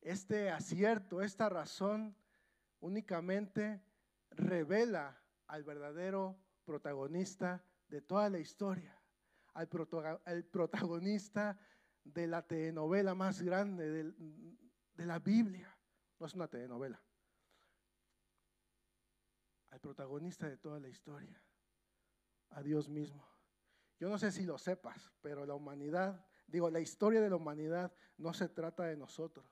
Este 0.00 0.48
acierto, 0.48 1.22
esta 1.22 1.48
razón 1.48 2.16
únicamente 2.78 3.82
revela 4.30 5.20
al 5.48 5.64
verdadero 5.64 6.38
protagonista 6.64 7.64
de 7.88 8.00
toda 8.00 8.30
la 8.30 8.38
historia, 8.38 8.96
al, 9.52 9.66
protagonista 10.44 11.58
de 12.04 12.28
la 12.28 12.42
telenovela 12.42 13.16
más 13.16 13.42
grande 13.42 13.90
de, 13.90 14.12
de 14.94 15.06
la 15.06 15.18
Biblia. 15.18 15.76
No 16.20 16.26
es 16.26 16.34
una 16.34 16.46
telenovela. 16.46 17.02
Al 19.70 19.80
protagonista 19.80 20.48
de 20.48 20.58
toda 20.58 20.78
la 20.78 20.88
historia 20.88 21.42
a 22.50 22.62
Dios 22.62 22.88
mismo. 22.88 23.26
Yo 23.98 24.08
no 24.08 24.18
sé 24.18 24.30
si 24.30 24.44
lo 24.44 24.58
sepas, 24.58 25.12
pero 25.22 25.46
la 25.46 25.54
humanidad, 25.54 26.26
digo, 26.46 26.70
la 26.70 26.80
historia 26.80 27.20
de 27.20 27.30
la 27.30 27.36
humanidad 27.36 27.92
no 28.18 28.34
se 28.34 28.48
trata 28.48 28.84
de 28.84 28.96
nosotros, 28.96 29.46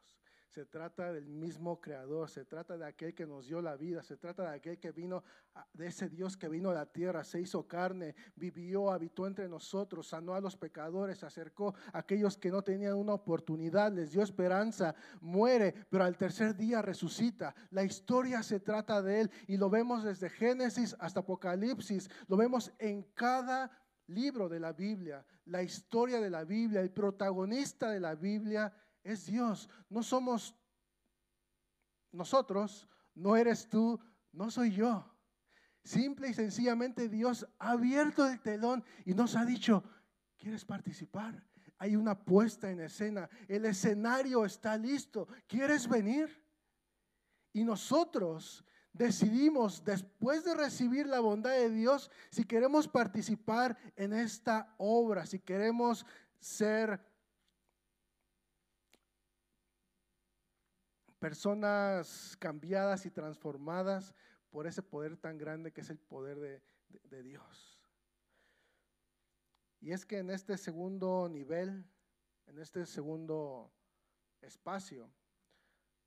se 0.54 0.66
trata 0.66 1.12
del 1.12 1.26
mismo 1.26 1.80
creador, 1.80 2.30
se 2.30 2.44
trata 2.44 2.78
de 2.78 2.86
aquel 2.86 3.12
que 3.12 3.26
nos 3.26 3.48
dio 3.48 3.60
la 3.60 3.74
vida, 3.74 4.04
se 4.04 4.16
trata 4.16 4.44
de 4.48 4.56
aquel 4.56 4.78
que 4.78 4.92
vino, 4.92 5.24
de 5.72 5.88
ese 5.88 6.08
Dios 6.08 6.36
que 6.36 6.48
vino 6.48 6.70
a 6.70 6.74
la 6.74 6.86
tierra, 6.86 7.24
se 7.24 7.40
hizo 7.40 7.66
carne, 7.66 8.14
vivió, 8.36 8.92
habitó 8.92 9.26
entre 9.26 9.48
nosotros, 9.48 10.06
sanó 10.06 10.32
a 10.32 10.40
los 10.40 10.56
pecadores, 10.56 11.24
acercó 11.24 11.74
a 11.92 11.98
aquellos 11.98 12.36
que 12.36 12.52
no 12.52 12.62
tenían 12.62 12.94
una 12.94 13.14
oportunidad, 13.14 13.92
les 13.92 14.12
dio 14.12 14.22
esperanza, 14.22 14.94
muere, 15.20 15.74
pero 15.90 16.04
al 16.04 16.16
tercer 16.16 16.54
día 16.54 16.80
resucita. 16.82 17.52
La 17.70 17.82
historia 17.82 18.40
se 18.44 18.60
trata 18.60 19.02
de 19.02 19.22
él 19.22 19.30
y 19.48 19.56
lo 19.56 19.68
vemos 19.68 20.04
desde 20.04 20.30
Génesis 20.30 20.94
hasta 21.00 21.18
Apocalipsis, 21.18 22.08
lo 22.28 22.36
vemos 22.36 22.72
en 22.78 23.02
cada 23.14 23.72
libro 24.06 24.48
de 24.48 24.60
la 24.60 24.72
Biblia, 24.72 25.26
la 25.46 25.64
historia 25.64 26.20
de 26.20 26.30
la 26.30 26.44
Biblia, 26.44 26.80
el 26.80 26.92
protagonista 26.92 27.90
de 27.90 27.98
la 27.98 28.14
Biblia 28.14 28.72
es 29.04 29.26
Dios. 29.26 29.68
No 29.88 30.02
somos 30.02 30.56
nosotros, 32.10 32.88
no 33.14 33.36
eres 33.36 33.68
tú, 33.68 34.00
no 34.32 34.50
soy 34.50 34.72
yo. 34.72 35.08
Simple 35.84 36.30
y 36.30 36.34
sencillamente 36.34 37.08
Dios 37.08 37.46
ha 37.58 37.72
abierto 37.72 38.26
el 38.26 38.40
telón 38.40 38.82
y 39.04 39.12
nos 39.12 39.36
ha 39.36 39.44
dicho, 39.44 39.84
¿quieres 40.38 40.64
participar? 40.64 41.44
Hay 41.78 41.94
una 41.94 42.18
puesta 42.18 42.70
en 42.70 42.80
escena, 42.80 43.28
el 43.46 43.66
escenario 43.66 44.44
está 44.44 44.78
listo, 44.78 45.28
¿quieres 45.46 45.86
venir? 45.86 46.42
Y 47.52 47.64
nosotros 47.64 48.64
decidimos, 48.92 49.84
después 49.84 50.44
de 50.44 50.54
recibir 50.54 51.06
la 51.06 51.20
bondad 51.20 51.50
de 51.50 51.68
Dios, 51.68 52.10
si 52.30 52.44
queremos 52.44 52.88
participar 52.88 53.76
en 53.96 54.14
esta 54.14 54.74
obra, 54.78 55.26
si 55.26 55.40
queremos 55.40 56.06
ser 56.38 57.04
personas 61.24 62.36
cambiadas 62.38 63.06
y 63.06 63.10
transformadas 63.10 64.14
por 64.50 64.66
ese 64.66 64.82
poder 64.82 65.16
tan 65.16 65.38
grande 65.38 65.72
que 65.72 65.80
es 65.80 65.88
el 65.88 65.96
poder 65.96 66.62
de, 67.08 67.22
Dios. 67.22 67.80
Y 69.80 69.92
es 69.92 70.04
que 70.04 70.18
en 70.18 70.28
este 70.28 70.58
segundo 70.58 71.26
nivel, 71.30 71.90
en 72.44 72.58
este 72.58 72.84
segundo 72.84 73.72
espacio, 74.42 75.10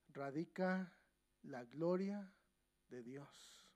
radica 0.09 0.93
la 1.41 1.65
gloria 1.65 2.31
de 2.87 3.01
Dios. 3.01 3.73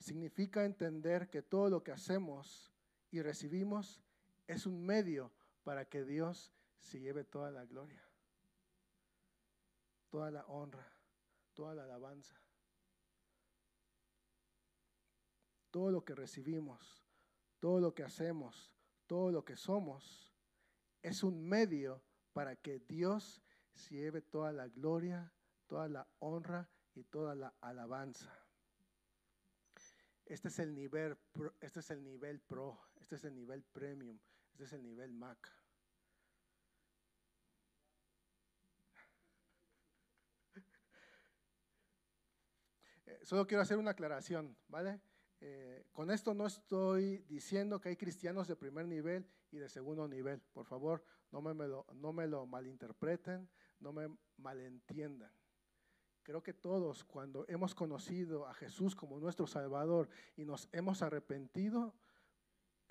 Significa 0.00 0.64
entender 0.64 1.30
que 1.30 1.42
todo 1.42 1.70
lo 1.70 1.84
que 1.84 1.92
hacemos 1.92 2.74
y 3.12 3.22
recibimos 3.22 4.02
es 4.48 4.66
un 4.66 4.84
medio 4.84 5.32
para 5.64 5.86
que 5.86 6.04
Dios 6.04 6.52
se 6.78 7.00
lleve 7.00 7.24
toda 7.24 7.50
la 7.50 7.64
gloria, 7.64 8.02
toda 10.10 10.30
la 10.30 10.44
honra, 10.46 10.86
toda 11.54 11.74
la 11.74 11.84
alabanza. 11.84 12.38
Todo 15.70 15.90
lo 15.90 16.04
que 16.04 16.14
recibimos, 16.14 17.02
todo 17.58 17.80
lo 17.80 17.94
que 17.94 18.04
hacemos, 18.04 18.70
todo 19.06 19.32
lo 19.32 19.44
que 19.44 19.56
somos, 19.56 20.32
es 21.02 21.24
un 21.24 21.42
medio 21.42 22.02
para 22.32 22.54
que 22.54 22.78
Dios 22.78 23.42
se 23.74 23.96
lleve 23.96 24.22
toda 24.22 24.52
la 24.52 24.68
gloria, 24.68 25.32
toda 25.66 25.88
la 25.88 26.06
honra 26.20 26.70
y 26.94 27.04
toda 27.04 27.34
la 27.34 27.54
alabanza. 27.60 28.32
Este 30.26 30.48
es 30.48 30.58
el 30.58 30.74
nivel, 30.74 31.16
este 31.60 31.80
es 31.80 31.90
el 31.90 32.04
nivel 32.04 32.40
pro, 32.40 32.80
este 32.96 33.16
es 33.16 33.24
el 33.24 33.34
nivel 33.34 33.62
premium, 33.64 34.18
este 34.54 34.64
es 34.64 34.72
el 34.72 34.84
nivel 34.84 35.12
Mac. 35.12 35.50
Eh, 43.06 43.18
solo 43.24 43.46
quiero 43.48 43.62
hacer 43.62 43.76
una 43.78 43.90
aclaración, 43.90 44.56
¿vale? 44.68 45.00
Eh, 45.40 45.84
con 45.92 46.10
esto 46.12 46.32
no 46.34 46.46
estoy 46.46 47.18
diciendo 47.28 47.80
que 47.80 47.88
hay 47.88 47.96
cristianos 47.96 48.46
de 48.46 48.54
primer 48.54 48.86
nivel 48.86 49.28
y 49.50 49.58
de 49.58 49.68
segundo 49.68 50.06
nivel. 50.06 50.40
Por 50.52 50.64
favor, 50.64 51.04
no 51.32 51.42
me, 51.42 51.52
lo, 51.66 51.84
no 51.94 52.12
me 52.12 52.28
lo 52.28 52.46
malinterpreten, 52.46 53.50
no 53.80 53.92
me 53.92 54.08
malentiendan. 54.36 55.32
Creo 56.22 56.42
que 56.44 56.54
todos 56.54 57.02
cuando 57.04 57.44
hemos 57.48 57.74
conocido 57.74 58.46
a 58.46 58.54
Jesús 58.54 58.94
como 58.94 59.18
nuestro 59.18 59.48
Salvador 59.48 60.08
y 60.36 60.44
nos 60.44 60.68
hemos 60.72 61.02
arrepentido, 61.02 61.94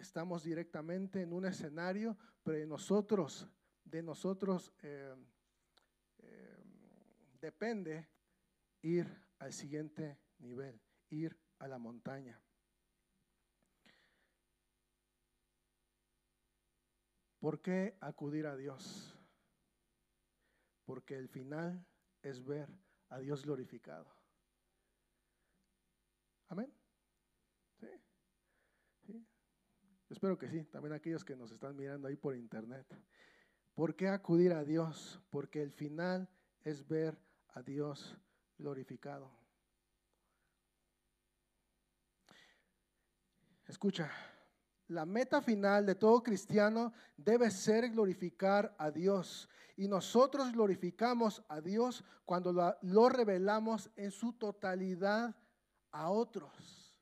estamos 0.03 0.43
directamente 0.43 1.21
en 1.21 1.31
un 1.33 1.45
escenario, 1.45 2.17
pero 2.43 2.57
de 2.57 2.67
nosotros, 2.67 3.47
de 3.85 4.03
nosotros 4.03 4.73
eh, 4.81 5.15
eh, 6.19 6.63
depende 7.39 8.09
ir 8.81 9.07
al 9.39 9.53
siguiente 9.53 10.19
nivel, 10.39 10.79
ir 11.09 11.39
a 11.59 11.67
la 11.69 11.77
montaña. 11.77 12.39
¿Por 17.39 17.61
qué 17.61 17.97
acudir 18.01 18.45
a 18.45 18.57
Dios? 18.57 19.17
Porque 20.85 21.15
el 21.15 21.29
final 21.29 21.85
es 22.21 22.43
ver 22.43 22.69
a 23.09 23.19
Dios 23.19 23.43
glorificado. 23.43 24.13
Amén. 26.49 26.73
¿Sí? 27.79 29.27
¿Sí? 30.07 30.12
Espero 30.23 30.37
que 30.37 30.47
sí, 30.47 30.63
también 30.71 30.93
aquellos 30.93 31.25
que 31.25 31.35
nos 31.35 31.51
están 31.51 31.75
mirando 31.75 32.07
ahí 32.07 32.15
por 32.15 32.33
internet. 32.33 32.87
¿Por 33.73 33.93
qué 33.93 34.07
acudir 34.07 34.53
a 34.53 34.63
Dios? 34.63 35.19
Porque 35.29 35.61
el 35.61 35.73
final 35.73 36.29
es 36.61 36.87
ver 36.87 37.19
a 37.49 37.61
Dios 37.61 38.15
glorificado. 38.57 39.29
Escucha, 43.67 44.09
la 44.87 45.05
meta 45.05 45.41
final 45.41 45.85
de 45.85 45.95
todo 45.95 46.23
cristiano 46.23 46.93
debe 47.17 47.51
ser 47.51 47.89
glorificar 47.89 48.73
a 48.77 48.91
Dios. 48.91 49.49
Y 49.75 49.89
nosotros 49.89 50.53
glorificamos 50.53 51.43
a 51.49 51.59
Dios 51.59 52.01
cuando 52.23 52.77
lo, 52.81 53.09
revelamos 53.09 53.91
en 53.97 54.09
su 54.09 54.31
totalidad 54.31 55.35
a 55.91 56.09
otros. 56.09 56.95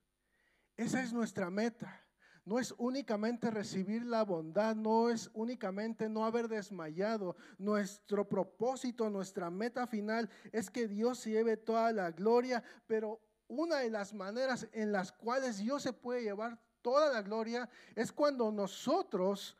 Esa 0.75 1.03
es 1.03 1.13
nuestra 1.13 1.51
meta. 1.51 2.03
No 2.43 2.59
es 2.59 2.73
únicamente 2.77 3.51
recibir 3.51 4.03
la 4.03 4.23
bondad, 4.23 4.75
no 4.75 5.09
es 5.09 5.29
únicamente 5.33 6.09
no 6.09 6.25
haber 6.25 6.47
desmayado. 6.47 7.35
Nuestro 7.59 8.27
propósito, 8.27 9.09
nuestra 9.09 9.51
meta 9.51 9.85
final 9.85 10.29
es 10.51 10.71
que 10.71 10.87
Dios 10.87 11.23
lleve 11.25 11.57
toda 11.57 11.91
la 11.91 12.11
gloria, 12.11 12.63
pero 12.87 13.21
una 13.47 13.77
de 13.77 13.91
las 13.91 14.13
maneras 14.13 14.67
en 14.71 14.91
las 14.91 15.11
cuales 15.11 15.59
Dios 15.59 15.83
se 15.83 15.93
puede 15.93 16.23
llevar 16.23 16.59
toda 16.81 17.11
la 17.11 17.21
gloria 17.21 17.69
es 17.95 18.11
cuando 18.11 18.51
nosotros 18.51 19.57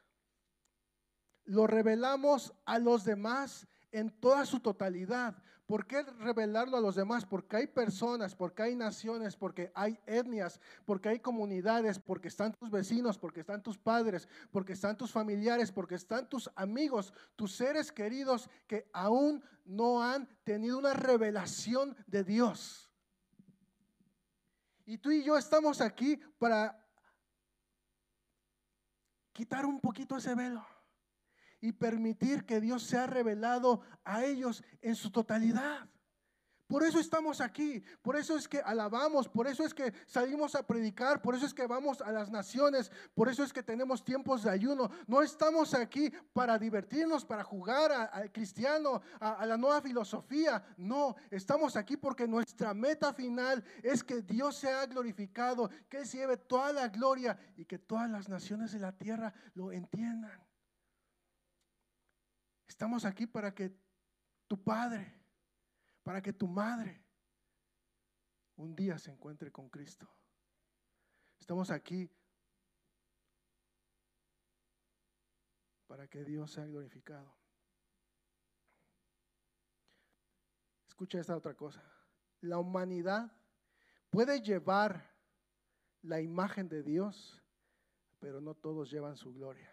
lo 1.44 1.68
revelamos 1.68 2.54
a 2.66 2.80
los 2.80 3.04
demás 3.04 3.68
en 3.92 4.10
toda 4.10 4.46
su 4.46 4.60
totalidad. 4.60 5.36
¿Por 5.72 5.88
qué 5.88 6.04
revelarlo 6.04 6.76
a 6.76 6.82
los 6.82 6.96
demás? 6.96 7.26
Porque 7.26 7.56
hay 7.56 7.68
personas, 7.68 8.36
porque 8.36 8.62
hay 8.62 8.76
naciones, 8.76 9.38
porque 9.38 9.72
hay 9.74 9.98
etnias, 10.06 10.60
porque 10.84 11.08
hay 11.08 11.20
comunidades, 11.22 11.98
porque 11.98 12.28
están 12.28 12.52
tus 12.52 12.70
vecinos, 12.70 13.18
porque 13.18 13.40
están 13.40 13.64
tus 13.64 13.78
padres, 13.78 14.28
porque 14.52 14.74
están 14.74 14.98
tus 14.98 15.14
familiares, 15.14 15.72
porque 15.72 15.96
están 15.96 16.28
tus 16.28 16.52
amigos, 16.58 17.14
tus 17.38 17.54
seres 17.56 17.90
queridos 17.90 18.50
que 18.68 18.90
aún 18.92 19.42
no 19.64 20.04
han 20.04 20.28
tenido 20.44 20.78
una 20.78 20.94
revelación 20.94 21.96
de 22.06 22.26
Dios. 22.26 22.92
Y 24.86 24.98
tú 24.98 25.10
y 25.12 25.24
yo 25.24 25.38
estamos 25.38 25.80
aquí 25.80 26.18
para 26.38 26.86
quitar 29.32 29.66
un 29.66 29.80
poquito 29.80 30.18
ese 30.18 30.36
velo 30.36 30.66
y 31.62 31.72
permitir 31.72 32.46
que 32.46 32.60
Dios 32.60 32.84
sea 32.84 33.08
revelado 33.08 33.82
a 34.04 34.26
ellos 34.26 34.64
en 34.82 34.96
su 34.96 35.12
totalidad. 35.12 35.88
Por 36.72 36.84
eso 36.84 37.02
estamos 37.02 37.42
aquí, 37.42 37.84
por 38.02 38.16
eso 38.16 38.38
es 38.38 38.48
que 38.48 38.62
alabamos, 38.62 39.28
por 39.28 39.46
eso 39.46 39.66
es 39.66 39.74
que 39.74 39.94
salimos 40.06 40.56
a 40.56 40.66
predicar, 40.66 41.22
por 41.22 41.36
eso 41.36 41.46
es 41.46 41.54
que 41.54 41.68
vamos 41.68 42.00
a 42.00 42.14
las 42.14 42.32
naciones, 42.32 42.90
por 43.14 43.28
eso 43.28 43.44
es 43.44 43.52
que 43.52 43.62
tenemos 43.62 44.06
tiempos 44.06 44.44
de 44.44 44.52
ayuno. 44.52 44.90
No 45.06 45.22
estamos 45.22 45.74
aquí 45.74 46.10
para 46.32 46.58
divertirnos, 46.58 47.26
para 47.26 47.44
jugar 47.44 47.92
al 47.92 48.32
cristiano, 48.32 49.02
a, 49.20 49.46
la 49.46 49.58
nueva 49.58 49.82
filosofía. 49.82 50.64
No, 50.78 51.18
estamos 51.30 51.76
aquí 51.76 51.98
porque 51.98 52.26
nuestra 52.26 52.74
meta 52.74 53.14
final 53.14 53.62
es 53.84 54.02
que 54.02 54.22
Dios 54.22 54.56
sea 54.56 54.86
glorificado, 54.86 55.70
que 55.90 55.98
Él 55.98 56.08
lleve 56.08 56.38
toda 56.38 56.72
la 56.72 56.88
gloria 56.88 57.38
y 57.58 57.66
que 57.66 57.80
todas 57.80 58.10
las 58.10 58.30
naciones 58.30 58.72
de 58.72 58.80
la 58.80 58.94
tierra 58.94 59.34
lo 59.56 59.74
entiendan. 59.74 60.51
Estamos 62.72 63.04
aquí 63.04 63.28
para 63.28 63.54
que 63.54 63.70
tu 64.48 64.64
Padre 64.64 65.22
para 66.04 66.22
que 66.22 66.32
tu 66.32 66.48
madre 66.48 67.04
un 68.56 68.74
día 68.74 68.98
se 68.98 69.12
encuentre 69.12 69.52
con 69.52 69.70
Cristo. 69.70 70.10
Estamos 71.38 71.70
aquí 71.70 72.10
para 75.86 76.08
que 76.08 76.24
Dios 76.24 76.50
sea 76.50 76.66
glorificado. 76.66 77.36
Escucha 80.88 81.20
esta 81.20 81.36
otra 81.36 81.54
cosa. 81.54 81.84
La 82.40 82.58
humanidad 82.58 83.30
puede 84.10 84.42
llevar 84.42 85.14
la 86.04 86.22
imagen 86.22 86.70
de 86.70 86.84
Dios, 86.84 87.44
pero 88.20 88.40
no 88.40 88.56
todos 88.56 88.90
llevan 88.90 89.18
su 89.18 89.34
gloria. 89.34 89.70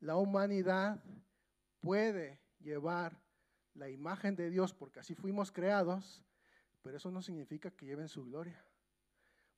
La 0.00 0.16
humanidad 0.16 1.02
puede 1.80 2.40
llevar 2.60 3.20
la 3.74 3.88
imagen 3.88 4.36
de 4.36 4.50
Dios 4.50 4.72
porque 4.72 5.00
así 5.00 5.14
fuimos 5.14 5.52
creados, 5.52 6.22
pero 6.82 6.96
eso 6.96 7.10
no 7.10 7.22
significa 7.22 7.70
que 7.70 7.86
lleven 7.86 8.08
su 8.08 8.24
gloria. 8.24 8.64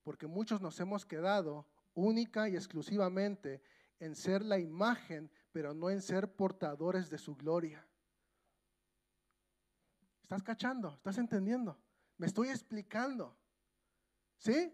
Porque 0.03 0.27
muchos 0.27 0.61
nos 0.61 0.79
hemos 0.81 1.05
quedado 1.05 1.67
única 1.95 2.49
y 2.49 2.57
exclusivamente 2.57 3.63
en 3.99 4.15
ser 4.15 4.43
la 4.43 4.59
imagen, 4.59 5.31
pero 5.53 5.75
no 5.75 5.91
en 5.91 6.01
ser 6.01 6.35
portadores 6.35 7.11
de 7.11 7.19
su 7.19 7.37
gloria. 7.37 7.87
¿Estás 10.23 10.43
cachando? 10.43 10.95
¿Estás 10.95 11.19
entendiendo? 11.19 11.79
Me 12.17 12.27
estoy 12.27 12.49
explicando. 12.49 13.37
¿Sí? 14.39 14.73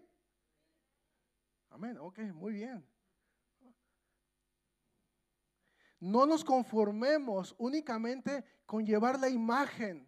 Amén. 1.69 1.97
Ok, 1.99 2.19
muy 2.33 2.53
bien. 2.53 2.85
No 5.99 6.25
nos 6.25 6.43
conformemos 6.43 7.55
únicamente 7.57 8.43
con 8.65 8.85
llevar 8.85 9.19
la 9.19 9.29
imagen, 9.29 10.07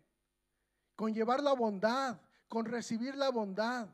con 0.96 1.14
llevar 1.14 1.42
la 1.42 1.54
bondad, 1.54 2.20
con 2.48 2.66
recibir 2.66 3.16
la 3.16 3.30
bondad. 3.30 3.90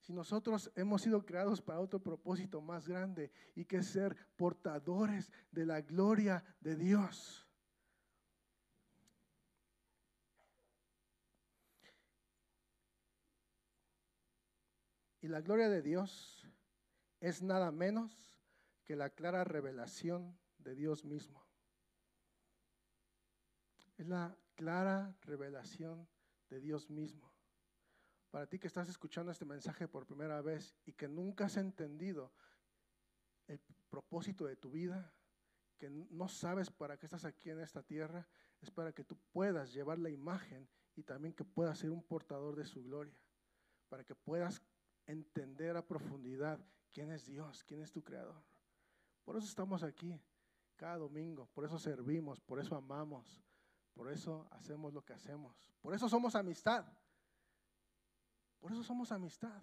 Si 0.00 0.12
nosotros 0.12 0.70
hemos 0.76 1.02
sido 1.02 1.24
creados 1.24 1.60
para 1.60 1.80
otro 1.80 2.00
propósito 2.00 2.60
más 2.60 2.88
grande 2.88 3.30
y 3.54 3.64
que 3.64 3.78
es 3.78 3.88
ser 3.88 4.16
portadores 4.36 5.30
de 5.50 5.66
la 5.66 5.80
gloria 5.80 6.44
de 6.60 6.76
Dios. 6.76 7.46
Y 15.20 15.28
la 15.28 15.40
gloria 15.40 15.68
de 15.68 15.82
Dios 15.82 16.46
es 17.20 17.42
nada 17.42 17.72
menos 17.72 18.32
que 18.84 18.94
la 18.94 19.10
clara 19.10 19.42
revelación 19.42 20.38
de 20.66 20.74
Dios 20.74 21.04
mismo. 21.04 21.46
Es 23.96 24.06
la 24.08 24.36
clara 24.56 25.16
revelación 25.22 26.08
de 26.50 26.60
Dios 26.60 26.90
mismo. 26.90 27.32
Para 28.30 28.48
ti 28.48 28.58
que 28.58 28.66
estás 28.66 28.88
escuchando 28.88 29.30
este 29.30 29.44
mensaje 29.44 29.86
por 29.86 30.06
primera 30.06 30.42
vez 30.42 30.74
y 30.84 30.92
que 30.92 31.06
nunca 31.06 31.46
has 31.46 31.56
entendido 31.56 32.32
el 33.46 33.60
propósito 33.88 34.44
de 34.44 34.56
tu 34.56 34.72
vida, 34.72 35.14
que 35.78 35.88
no 35.88 36.28
sabes 36.28 36.68
para 36.68 36.98
qué 36.98 37.06
estás 37.06 37.24
aquí 37.24 37.50
en 37.50 37.60
esta 37.60 37.82
tierra, 37.82 38.26
es 38.60 38.70
para 38.70 38.92
que 38.92 39.04
tú 39.04 39.16
puedas 39.30 39.72
llevar 39.72 40.00
la 40.00 40.10
imagen 40.10 40.68
y 40.96 41.04
también 41.04 41.32
que 41.32 41.44
puedas 41.44 41.78
ser 41.78 41.90
un 41.90 42.02
portador 42.02 42.56
de 42.56 42.66
su 42.66 42.82
gloria, 42.82 43.22
para 43.88 44.02
que 44.02 44.16
puedas 44.16 44.60
entender 45.06 45.76
a 45.76 45.86
profundidad 45.86 46.58
quién 46.90 47.12
es 47.12 47.24
Dios, 47.24 47.62
quién 47.62 47.82
es 47.82 47.92
tu 47.92 48.02
creador. 48.02 48.42
Por 49.24 49.36
eso 49.36 49.46
estamos 49.46 49.84
aquí 49.84 50.20
cada 50.76 50.98
domingo, 50.98 51.46
por 51.54 51.64
eso 51.64 51.78
servimos, 51.78 52.40
por 52.40 52.60
eso 52.60 52.76
amamos, 52.76 53.42
por 53.94 54.10
eso 54.10 54.46
hacemos 54.50 54.92
lo 54.92 55.04
que 55.04 55.14
hacemos, 55.14 55.56
por 55.80 55.94
eso 55.94 56.08
somos 56.08 56.34
amistad, 56.34 56.86
por 58.60 58.72
eso 58.72 58.82
somos 58.82 59.10
amistad. 59.12 59.62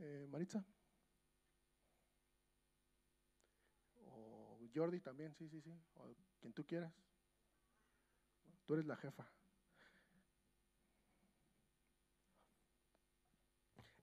Eh, 0.00 0.26
Maritza. 0.28 0.64
O 4.06 4.60
Jordi 4.72 5.00
también, 5.00 5.34
sí, 5.34 5.48
sí, 5.48 5.60
sí. 5.60 5.76
O 5.94 6.14
quien 6.38 6.52
tú 6.52 6.64
quieras. 6.64 6.92
Tú 8.64 8.74
eres 8.74 8.86
la 8.86 8.96
jefa. 8.96 9.28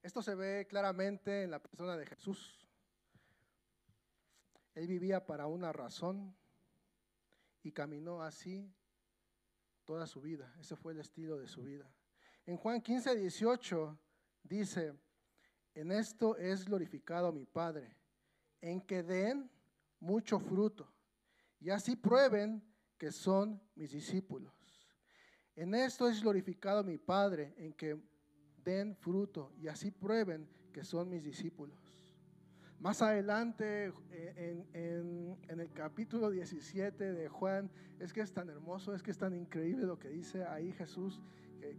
Esto 0.06 0.22
se 0.22 0.36
ve 0.36 0.68
claramente 0.68 1.42
en 1.42 1.50
la 1.50 1.58
persona 1.58 1.96
de 1.96 2.06
Jesús. 2.06 2.64
Él 4.72 4.86
vivía 4.86 5.26
para 5.26 5.48
una 5.48 5.72
razón 5.72 6.32
y 7.64 7.72
caminó 7.72 8.22
así 8.22 8.72
toda 9.84 10.06
su 10.06 10.20
vida. 10.20 10.54
Ese 10.60 10.76
fue 10.76 10.92
el 10.92 11.00
estilo 11.00 11.38
de 11.38 11.48
su 11.48 11.64
vida. 11.64 11.90
En 12.46 12.56
Juan 12.56 12.80
15, 12.82 13.16
18 13.16 13.98
dice, 14.44 14.94
en 15.74 15.90
esto 15.90 16.36
es 16.36 16.66
glorificado 16.66 17.32
mi 17.32 17.44
Padre, 17.44 17.96
en 18.60 18.80
que 18.82 19.02
den 19.02 19.50
mucho 19.98 20.38
fruto 20.38 20.88
y 21.58 21.70
así 21.70 21.96
prueben 21.96 22.62
que 22.96 23.10
son 23.10 23.60
mis 23.74 23.90
discípulos. 23.90 24.54
En 25.56 25.74
esto 25.74 26.06
es 26.08 26.22
glorificado 26.22 26.84
mi 26.84 26.96
Padre, 26.96 27.54
en 27.56 27.72
que 27.72 28.00
den 28.66 28.96
fruto 28.96 29.52
y 29.62 29.68
así 29.68 29.92
prueben 29.92 30.48
que 30.72 30.82
son 30.82 31.08
mis 31.08 31.22
discípulos. 31.22 31.76
Más 32.80 33.00
adelante, 33.00 33.92
en, 34.10 35.38
el 35.48 35.72
capítulo 35.72 36.30
17 36.30 37.12
de 37.12 37.28
Juan, 37.28 37.70
es 38.00 38.12
que 38.12 38.20
es 38.20 38.32
tan 38.32 38.50
hermoso, 38.50 38.94
es 38.94 39.02
que 39.02 39.12
es 39.12 39.18
tan 39.18 39.34
increíble 39.34 39.86
lo 39.86 39.98
que 39.98 40.10
dice 40.10 40.44
ahí 40.44 40.72
Jesús, 40.72 41.22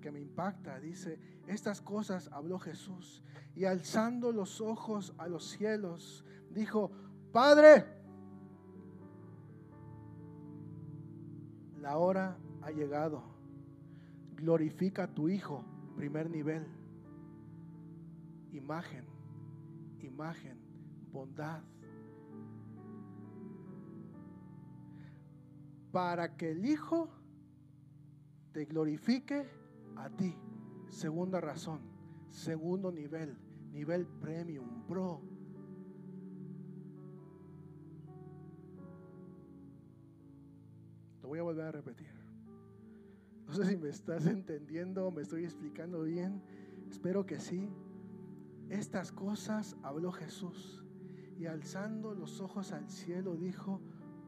que 0.02 0.12
me 0.12 0.20
impacta. 0.20 0.80
Dice, 0.80 1.20
estas 1.46 1.82
cosas 1.82 2.30
habló 2.32 2.58
Jesús 2.58 3.22
y 3.54 3.66
alzando 3.66 4.32
los 4.32 4.60
ojos 4.60 5.14
a 5.18 5.28
los 5.28 5.50
cielos, 5.50 6.26
dijo, 6.50 6.92
Padre, 7.32 7.86
la 11.80 11.98
hora 11.98 12.38
ha 12.64 12.72
llegado, 12.72 13.24
glorifica 14.36 15.04
a 15.04 15.14
tu 15.14 15.30
Hijo, 15.30 15.64
primer 15.96 16.30
nivel 16.30 16.77
imagen, 18.52 19.06
imagen, 20.00 20.58
bondad. 21.12 21.62
Para 25.92 26.36
que 26.36 26.52
el 26.52 26.66
Hijo 26.66 27.10
te 28.52 28.66
glorifique 28.66 29.48
a 29.96 30.10
ti. 30.10 30.36
Segunda 30.90 31.42
razón, 31.42 31.82
segundo 32.30 32.92
nivel, 32.92 33.38
nivel 33.72 34.08
premium, 34.08 34.86
pro. 34.88 35.22
Lo 41.22 41.28
voy 41.30 41.40
a 41.40 41.44
volver 41.44 41.66
a 41.66 41.72
repetir. 41.72 42.08
No 43.48 43.54
sé 43.54 43.66
si 43.66 43.78
me 43.78 43.90
estás 43.90 44.26
entendiendo, 44.26 45.10
me 45.10 45.22
estoy 45.22 45.46
explicando 45.46 46.04
bien. 46.04 46.42
Espero 46.90 47.26
que 47.26 47.40
sí. 47.40 47.70
Estas 48.70 49.12
cosas 49.14 49.78
habló 49.82 50.12
Jesús 50.12 50.84
y 51.40 51.46
alzando 51.46 52.14
los 52.14 52.42
ojos 52.42 52.74
al 52.74 52.90
cielo 52.90 53.36
dijo, 53.36 53.80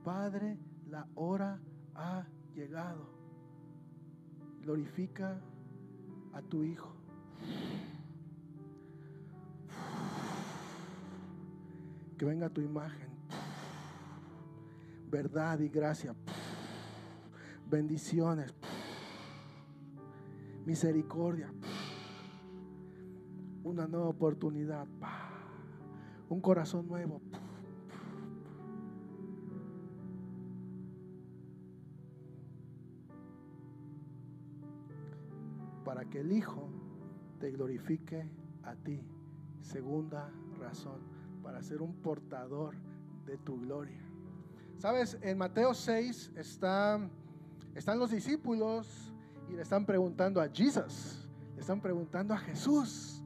Padre, 0.04 0.58
la 0.88 1.08
hora 1.15 1.60
ha 1.93 2.25
llegado. 2.54 3.10
Glorifica 4.62 5.41
a 6.34 6.41
tu 6.41 6.63
Hijo. 6.63 6.95
Que 12.17 12.25
venga 12.25 12.49
tu 12.49 12.62
imagen. 12.62 13.10
Verdad 15.10 15.60
y 15.60 15.69
gracia. 15.69 16.15
Bendiciones. 17.69 18.54
Misericordia 20.65 21.52
una 23.70 23.88
nueva 23.88 24.08
oportunidad, 24.08 24.88
un 26.28 26.42
corazón 26.42 26.88
nuevo. 26.88 27.22
Para 35.86 36.06
que 36.06 36.22
el 36.22 36.32
Hijo 36.32 36.70
te 37.40 37.52
glorifique 37.52 38.28
a 38.64 38.76
ti. 38.76 39.02
Segunda 39.62 40.32
razón, 40.60 41.00
para 41.44 41.62
ser 41.62 41.82
un 41.82 41.94
portador 41.96 42.76
de 43.26 43.38
tu 43.38 43.60
gloria. 43.62 44.02
Sabes, 44.78 45.18
en 45.22 45.38
Mateo 45.38 45.74
6 45.74 46.32
están 46.36 47.12
los 47.98 48.12
discípulos 48.12 49.14
y 49.48 49.54
le 49.54 49.62
están 49.62 49.86
preguntando 49.86 50.42
a 50.42 50.48
Jesús, 50.48 51.30
le 51.56 51.62
están 51.62 51.82
preguntando 51.82 52.34
a 52.34 52.38
Jesús 52.38 53.19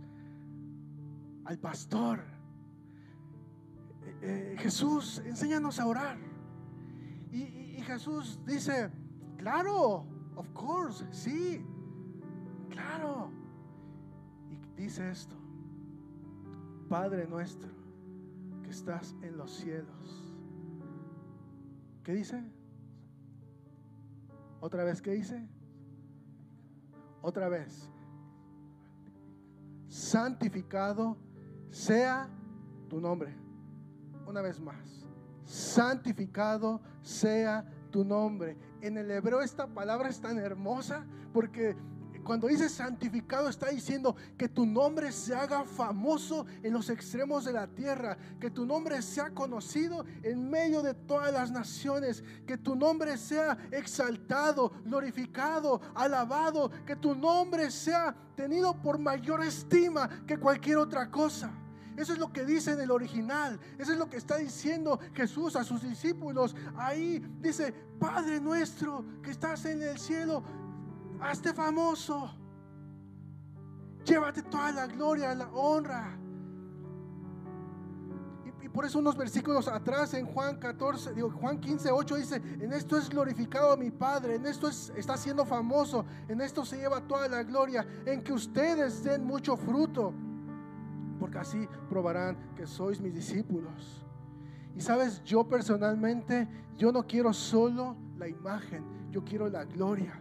al 1.46 1.58
pastor. 1.60 2.20
Eh, 4.02 4.18
eh, 4.22 4.56
Jesús, 4.60 5.22
enséñanos 5.26 5.80
a 5.80 5.86
orar. 5.86 6.18
Y, 7.32 7.82
Jesús 7.84 8.40
dice, 8.46 8.90
claro, 9.36 10.06
of 10.36 10.50
course, 10.54 11.06
sí, 11.12 11.66
claro. 12.70 13.30
dice 14.78 15.12
esto, 15.12 15.36
Padre 16.88 17.28
nuestro 17.28 17.70
que 18.64 18.70
estás 18.70 19.16
en 19.22 19.36
los 19.36 19.52
cielos. 19.52 20.34
¿Qué 22.04 22.14
dice? 22.14 22.42
Otra 24.62 24.86
vez, 24.86 25.02
¿qué 25.02 25.12
dice? 25.12 25.46
Otra 27.22 27.50
vez. 27.50 27.90
Santificado 29.90 31.18
sea 31.74 32.30
tu 32.88 33.02
nombre. 33.02 33.36
Una 34.28 34.42
vez 34.42 34.60
más. 34.60 35.06
Santificado 35.44 36.80
sea 37.02 37.66
tu 37.90 38.06
nombre. 38.06 38.58
En 38.82 38.98
el 38.98 39.10
hebreo 39.12 39.42
esta 39.42 39.68
palabra 39.68 40.08
es 40.08 40.22
tan 40.22 40.38
hermosa 40.38 41.06
porque 41.34 41.76
cuando 42.24 42.48
dice 42.48 42.70
santificado 42.70 43.50
está 43.50 43.70
diciendo 43.70 44.16
que 44.38 44.48
tu 44.48 44.66
nombre 44.66 45.12
se 45.12 45.36
haga 45.36 45.66
famoso 45.66 46.46
en 46.62 46.72
los 46.72 46.90
extremos 46.90 47.44
de 47.44 47.52
la 47.52 47.68
tierra, 47.68 48.18
que 48.40 48.50
tu 48.50 48.66
nombre 48.66 49.02
sea 49.02 49.32
conocido 49.32 50.06
en 50.22 50.50
medio 50.50 50.82
de 50.82 50.94
todas 50.94 51.34
las 51.34 51.52
naciones, 51.52 52.24
que 52.48 52.58
tu 52.58 52.76
nombre 52.76 53.18
sea 53.18 53.58
exaltado, 53.72 54.72
glorificado, 54.86 55.82
alabado, 55.96 56.72
que 56.86 56.96
tu 56.96 57.14
nombre 57.14 57.70
sea 57.70 58.16
tenido 58.36 58.82
por 58.82 59.00
mayor 59.00 59.44
estima 59.44 60.10
que 60.26 60.38
cualquier 60.38 60.78
otra 60.78 61.12
cosa. 61.12 61.52
Eso 61.98 62.14
es 62.14 62.20
lo 62.20 62.32
que 62.32 62.46
dice 62.46 62.72
en 62.72 62.82
el 62.82 62.92
original. 62.92 63.60
Eso 63.78 63.92
es 63.92 63.98
lo 63.98 64.10
que 64.10 64.18
está 64.18 64.38
diciendo 64.38 65.00
Jesús 65.14 65.56
a 65.56 65.64
sus 65.64 65.82
discípulos. 65.82 66.56
Ahí 66.76 67.20
dice, 67.40 67.74
Padre 68.00 68.40
nuestro 68.40 69.06
que 69.22 69.32
estás 69.32 69.66
en 69.66 69.82
el 69.82 69.98
cielo, 69.98 70.44
hazte 71.22 71.54
famoso. 71.54 72.36
Llévate 74.06 74.42
toda 74.44 74.72
la 74.72 74.88
gloria, 74.88 75.34
la 75.34 75.48
honra. 75.50 76.20
Y, 78.62 78.70
por 78.70 78.86
eso 78.86 79.00
unos 79.00 79.16
versículos 79.16 79.68
atrás 79.68 80.14
en 80.14 80.26
Juan 80.26 80.58
14, 80.58 81.14
digo, 81.14 81.30
Juan 81.32 81.60
15, 81.60 81.92
8 81.92 82.16
dice, 82.16 82.36
en 82.36 82.74
esto 82.74 82.98
es 82.98 83.10
glorificado 83.10 83.78
mi 83.78 83.92
Padre, 83.92 84.36
en 84.36 84.46
esto 84.46 84.68
está 84.68 85.16
siendo 85.16 85.46
famoso, 85.46 86.06
en 86.28 86.42
esto 86.42 86.66
se 86.66 86.78
lleva 86.78 87.02
toda 87.02 87.28
la 87.28 87.44
gloria, 87.44 87.86
en 88.06 88.24
que 88.24 88.34
ustedes 88.34 89.04
den 89.04 89.24
mucho 89.24 89.56
fruto, 89.56 90.14
porque 91.34 91.40
así 91.40 91.68
probarán 91.90 92.38
que 92.56 92.68
sois 92.68 93.02
mis 93.02 93.14
discípulos. 93.14 94.06
Y 94.76 94.82
sabes, 94.82 95.24
yo 95.24 95.44
personalmente, 95.44 96.48
yo 96.78 96.92
no 96.92 97.08
quiero 97.08 97.34
solo 97.34 97.96
la 98.18 98.28
imagen, 98.28 98.84
yo 99.10 99.24
quiero 99.24 99.50
la 99.50 99.66
gloria 99.66 100.20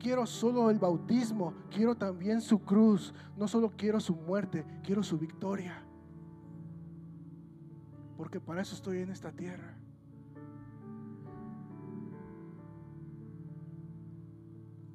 quiero 0.00 0.26
solo 0.26 0.70
el 0.70 0.78
bautismo, 0.78 1.54
quiero 1.70 1.96
también 1.96 2.40
su 2.40 2.60
cruz. 2.60 3.12
No 3.36 3.48
solo 3.48 3.72
quiero 3.76 3.98
su 3.98 4.14
muerte, 4.14 4.64
quiero 4.84 5.02
su 5.02 5.18
victoria. 5.18 5.82
Porque 8.16 8.40
para 8.40 8.62
eso 8.62 8.76
estoy 8.76 8.98
en 8.98 9.10
esta 9.10 9.32
tierra. 9.32 9.76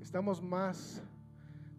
Estamos 0.02 0.42
más, 0.42 1.04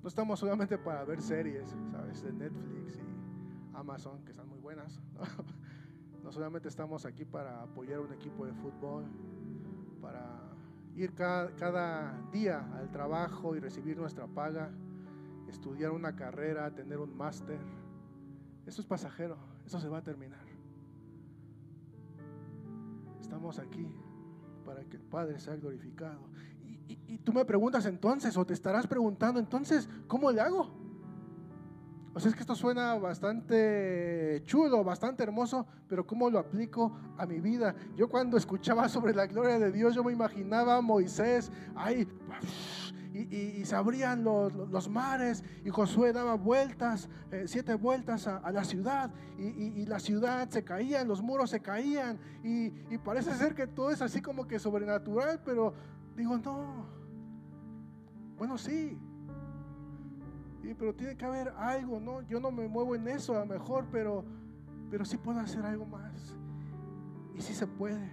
no 0.04 0.08
estamos 0.08 0.38
solamente 0.38 0.76
para 0.76 1.02
ver 1.06 1.22
series, 1.22 1.74
¿sabes? 1.90 2.22
De 2.22 2.30
Netflix 2.30 2.98
y 2.98 3.74
Amazon, 3.74 4.22
que 4.22 4.32
están 4.32 4.46
muy 4.46 4.58
buenas. 4.58 5.00
No, 5.14 5.22
no 6.24 6.30
solamente 6.30 6.68
estamos 6.68 7.06
aquí 7.06 7.24
para 7.24 7.62
apoyar 7.62 8.00
un 8.00 8.12
equipo 8.12 8.44
de 8.44 8.52
fútbol, 8.52 9.06
para 10.02 10.42
ir 10.94 11.14
cada, 11.14 12.20
día 12.30 12.70
al 12.76 12.90
trabajo 12.90 13.56
y 13.56 13.60
recibir 13.60 13.96
nuestra 13.96 14.26
paga, 14.26 14.70
estudiar 15.48 15.90
una 15.90 16.14
carrera, 16.14 16.70
tener 16.70 16.98
un 16.98 17.16
máster. 17.16 17.58
Eso 18.66 18.82
es 18.82 18.86
pasajero, 18.86 19.38
eso 19.64 19.80
se 19.80 19.88
va 19.88 19.98
a 19.98 20.04
terminar. 20.04 20.44
Estamos 23.22 23.58
aquí 23.58 23.88
para 24.66 24.84
que 24.84 24.98
el 24.98 25.02
Padre 25.02 25.40
sea 25.40 25.56
glorificado. 25.56 26.28
Y, 26.88 26.98
y 27.06 27.18
tú 27.18 27.32
me 27.32 27.44
preguntas 27.44 27.86
entonces, 27.86 28.36
o 28.36 28.44
te 28.44 28.54
estarás 28.54 28.86
preguntando 28.86 29.40
entonces, 29.40 29.88
¿cómo 30.06 30.30
le 30.30 30.40
hago? 30.40 30.84
O 32.14 32.20
sea, 32.20 32.28
es 32.28 32.36
que 32.36 32.42
esto 32.42 32.54
suena 32.54 32.94
bastante 32.94 34.40
chulo, 34.46 34.84
bastante 34.84 35.24
hermoso, 35.24 35.66
pero 35.88 36.06
¿cómo 36.06 36.30
lo 36.30 36.38
aplico 36.38 36.96
a 37.18 37.26
mi 37.26 37.40
vida? 37.40 37.74
Yo 37.96 38.08
cuando 38.08 38.36
escuchaba 38.36 38.88
sobre 38.88 39.12
la 39.14 39.26
gloria 39.26 39.58
de 39.58 39.72
Dios, 39.72 39.96
yo 39.96 40.04
me 40.04 40.12
imaginaba 40.12 40.76
a 40.76 40.80
Moisés 40.80 41.50
ahí, 41.74 42.06
y, 43.12 43.64
se 43.64 43.76
abrían 43.76 44.24
los, 44.24 44.88
mares, 44.88 45.44
y 45.64 45.70
Josué 45.70 46.12
daba 46.12 46.34
vueltas, 46.34 47.08
eh, 47.30 47.44
siete 47.46 47.74
vueltas 47.74 48.26
a, 48.26 48.50
la 48.50 48.64
ciudad, 48.64 49.10
y, 49.38 49.86
la 49.86 50.00
ciudad 50.00 50.48
se 50.50 50.64
caía, 50.64 51.04
los 51.04 51.22
muros 51.22 51.50
se 51.50 51.60
caían, 51.60 52.18
y 52.42 52.70
parece 52.98 53.32
ser 53.34 53.54
que 53.54 53.68
todo 53.68 53.90
es 53.90 54.02
así 54.02 54.20
como 54.20 54.48
que 54.48 54.58
sobrenatural, 54.58 55.40
pero 55.44 55.74
digo, 56.16 56.38
no. 56.38 56.87
Bueno, 58.37 58.59
sí, 58.59 58.98
pero 60.79 60.94
tiene 60.94 61.16
que 61.16 61.24
haber 61.24 61.48
algo, 61.50 62.00
¿no? 62.00 62.22
Yo 62.22 62.40
no 62.40 62.50
me 62.50 62.66
muevo 62.66 62.94
en 62.94 63.07
eso 63.09 63.37
a 63.37 63.40
lo 63.40 63.46
mejor, 63.46 63.87
pero, 63.92 64.24
pero 64.90 65.05
sí 65.05 65.18
puedo 65.18 65.38
hacer 65.40 65.64
algo 65.66 65.85
más. 65.85 66.37
Y 67.35 67.42
sí 67.42 67.53
se 67.53 67.66
puede. 67.66 68.11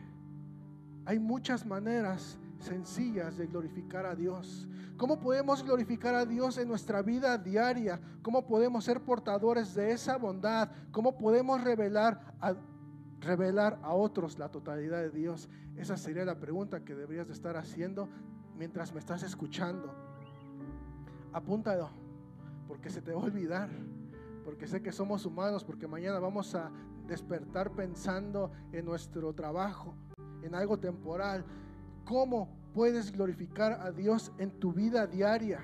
Hay 1.06 1.20
muchas 1.20 1.66
maneras 1.66 2.38
sencillas 2.60 3.38
de 3.38 3.48
glorificar 3.48 4.06
a 4.06 4.16
Dios. 4.16 4.68
¿Cómo 4.98 5.20
podemos 5.20 5.64
glorificar 5.64 6.14
a 6.14 6.26
Dios 6.26 6.58
en 6.58 6.68
nuestra 6.68 7.02
vida 7.02 7.38
diaria? 7.38 8.00
¿Cómo 8.22 8.46
podemos 8.46 8.84
ser 8.84 9.02
portadores 9.02 9.74
de 9.74 9.92
esa 9.92 10.18
bondad? 10.18 10.70
¿Cómo 10.92 11.18
podemos 11.18 11.64
revelar 11.64 12.36
a, 12.40 12.56
revelar 13.22 13.80
a 13.84 13.94
otros 13.94 14.38
la 14.38 14.50
totalidad 14.50 15.02
de 15.02 15.12
Dios? 15.12 15.50
Esa 15.78 15.96
sería 15.96 16.26
la 16.26 16.40
pregunta 16.40 16.84
que 16.84 16.96
deberías 16.96 17.28
de 17.28 17.34
estar 17.34 17.56
haciendo 17.56 18.10
mientras 18.58 18.94
me 18.94 19.00
estás 19.00 19.24
escuchando. 19.24 19.94
Apúntalo 21.32 21.90
porque 22.68 22.90
se 22.90 23.02
te 23.02 23.14
va 23.14 23.22
a 23.22 23.26
olvidar, 23.26 23.70
porque 24.46 24.68
sé 24.68 24.82
que 24.82 24.92
somos 24.92 25.26
humanos, 25.26 25.64
porque 25.64 25.88
mañana 25.88 26.20
vamos 26.20 26.56
a 26.56 26.72
despertar 27.08 27.72
pensando 27.72 28.52
en 28.72 28.86
nuestro 28.86 29.34
trabajo, 29.34 29.94
en 30.42 30.56
algo 30.56 30.80
temporal. 30.80 31.46
¿Cómo 32.06 32.50
puedes 32.74 33.12
glorificar 33.12 33.74
a 33.82 33.92
Dios 33.92 34.32
en 34.38 34.52
tu 34.60 34.72
vida 34.72 35.06
diaria? 35.06 35.60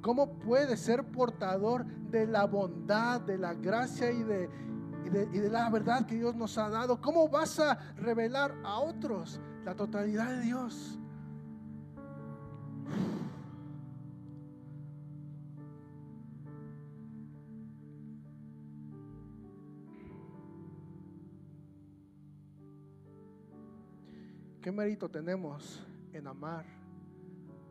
¿Cómo 0.00 0.38
puedes 0.38 0.80
ser 0.80 1.04
portador 1.04 1.86
de 1.86 2.26
la 2.26 2.44
bondad, 2.44 3.20
de 3.20 3.38
la 3.38 3.54
gracia 3.54 4.12
y 4.12 4.22
de, 4.22 4.48
y 5.04 5.10
de, 5.10 5.50
la 5.50 5.68
verdad 5.70 6.06
que 6.06 6.14
Dios 6.14 6.34
nos 6.34 6.56
ha 6.58 6.68
dado? 6.68 7.00
¿Cómo 7.00 7.28
vas 7.28 7.60
a 7.60 7.74
revelar 7.96 8.54
a 8.64 8.78
otros 8.78 9.40
la 9.64 9.74
totalidad 9.74 10.30
de 10.30 10.40
Dios? 10.40 10.98
¿Qué 24.62 24.72
mérito 24.72 25.10
tenemos 25.10 25.86
en 26.14 26.26
amar 26.26 26.64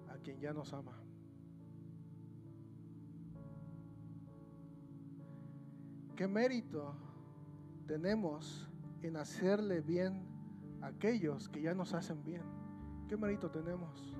a 0.09 0.17
quien 0.17 0.39
ya 0.39 0.53
nos 0.53 0.71
ama? 0.73 0.99
¿Qué 6.15 6.27
mérito 6.27 6.95
tenemos 7.87 8.69
en 9.01 9.17
hacerle 9.17 9.81
bien 9.81 10.25
a 10.81 10.87
aquellos 10.87 11.49
que 11.49 11.61
ya 11.61 11.73
nos 11.73 11.93
hacen 11.93 12.23
bien? 12.23 12.43
¿Qué 13.07 13.17
mérito 13.17 13.49
tenemos? 13.51 14.13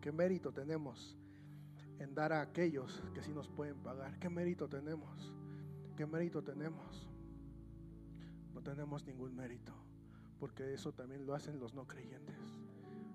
¿Qué 0.00 0.12
mérito 0.12 0.52
tenemos 0.52 1.16
en 1.98 2.14
dar 2.14 2.32
a 2.32 2.40
aquellos 2.40 3.02
que 3.14 3.22
sí 3.22 3.32
nos 3.32 3.48
pueden 3.48 3.76
pagar. 3.78 4.18
¿Qué 4.18 4.28
mérito 4.28 4.68
tenemos? 4.68 5.32
¿Qué 5.96 6.06
mérito 6.06 6.42
tenemos? 6.42 7.08
No 8.52 8.62
tenemos 8.62 9.04
ningún 9.06 9.34
mérito, 9.34 9.72
porque 10.38 10.74
eso 10.74 10.92
también 10.92 11.26
lo 11.26 11.34
hacen 11.34 11.58
los 11.58 11.74
no 11.74 11.86
creyentes, 11.86 12.36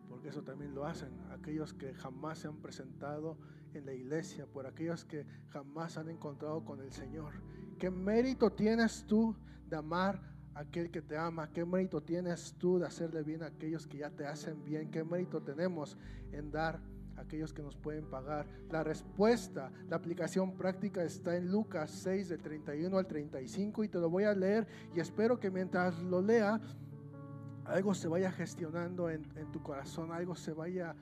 porque 0.09 0.29
eso 0.29 0.43
también 0.43 0.73
lo 0.73 0.85
hacen 0.85 1.09
aquellos 1.31 1.73
que 1.73 1.93
jamás 1.93 2.39
se 2.39 2.47
han 2.47 2.57
presentado 2.57 3.37
en 3.73 3.85
la 3.85 3.93
iglesia, 3.93 4.47
por 4.47 4.65
aquellos 4.65 5.05
que 5.05 5.25
jamás 5.49 5.97
han 5.97 6.09
encontrado 6.09 6.65
con 6.65 6.81
el 6.81 6.91
Señor. 6.91 7.33
¿Qué 7.77 7.89
mérito 7.89 8.51
tienes 8.51 9.05
tú 9.05 9.35
de 9.67 9.77
amar 9.77 10.21
a 10.55 10.61
aquel 10.61 10.89
que 10.89 11.01
te 11.01 11.15
ama? 11.15 11.51
¿Qué 11.51 11.63
mérito 11.63 12.01
tienes 12.01 12.55
tú 12.57 12.79
de 12.79 12.87
hacerle 12.87 13.23
bien 13.23 13.43
a 13.43 13.47
aquellos 13.47 13.85
que 13.85 13.99
ya 13.99 14.09
te 14.09 14.25
hacen 14.25 14.63
bien? 14.65 14.89
¿Qué 14.89 15.03
mérito 15.03 15.41
tenemos 15.41 15.97
en 16.31 16.51
dar 16.51 16.81
aquellos 17.19 17.53
que 17.53 17.61
nos 17.61 17.75
pueden 17.75 18.05
pagar. 18.05 18.47
La 18.71 18.83
respuesta, 18.83 19.71
la 19.89 19.97
aplicación 19.97 20.55
práctica 20.57 21.03
está 21.03 21.35
en 21.35 21.51
Lucas 21.51 21.91
6 21.91 22.29
del 22.29 22.41
31 22.41 22.97
al 22.97 23.07
35 23.07 23.83
y 23.83 23.89
te 23.89 23.99
lo 23.99 24.09
voy 24.09 24.23
a 24.23 24.33
leer 24.33 24.67
y 24.95 24.99
espero 24.99 25.39
que 25.39 25.51
mientras 25.51 26.01
lo 26.01 26.21
lea 26.21 26.59
algo 27.69 27.93
se 27.93 28.07
vaya 28.07 28.31
gestionando 28.31 29.09
en, 29.09 29.23
tu 29.51 29.61
corazón, 29.61 30.11
algo 30.11 30.35
se 30.35 30.53
vaya 30.53 30.95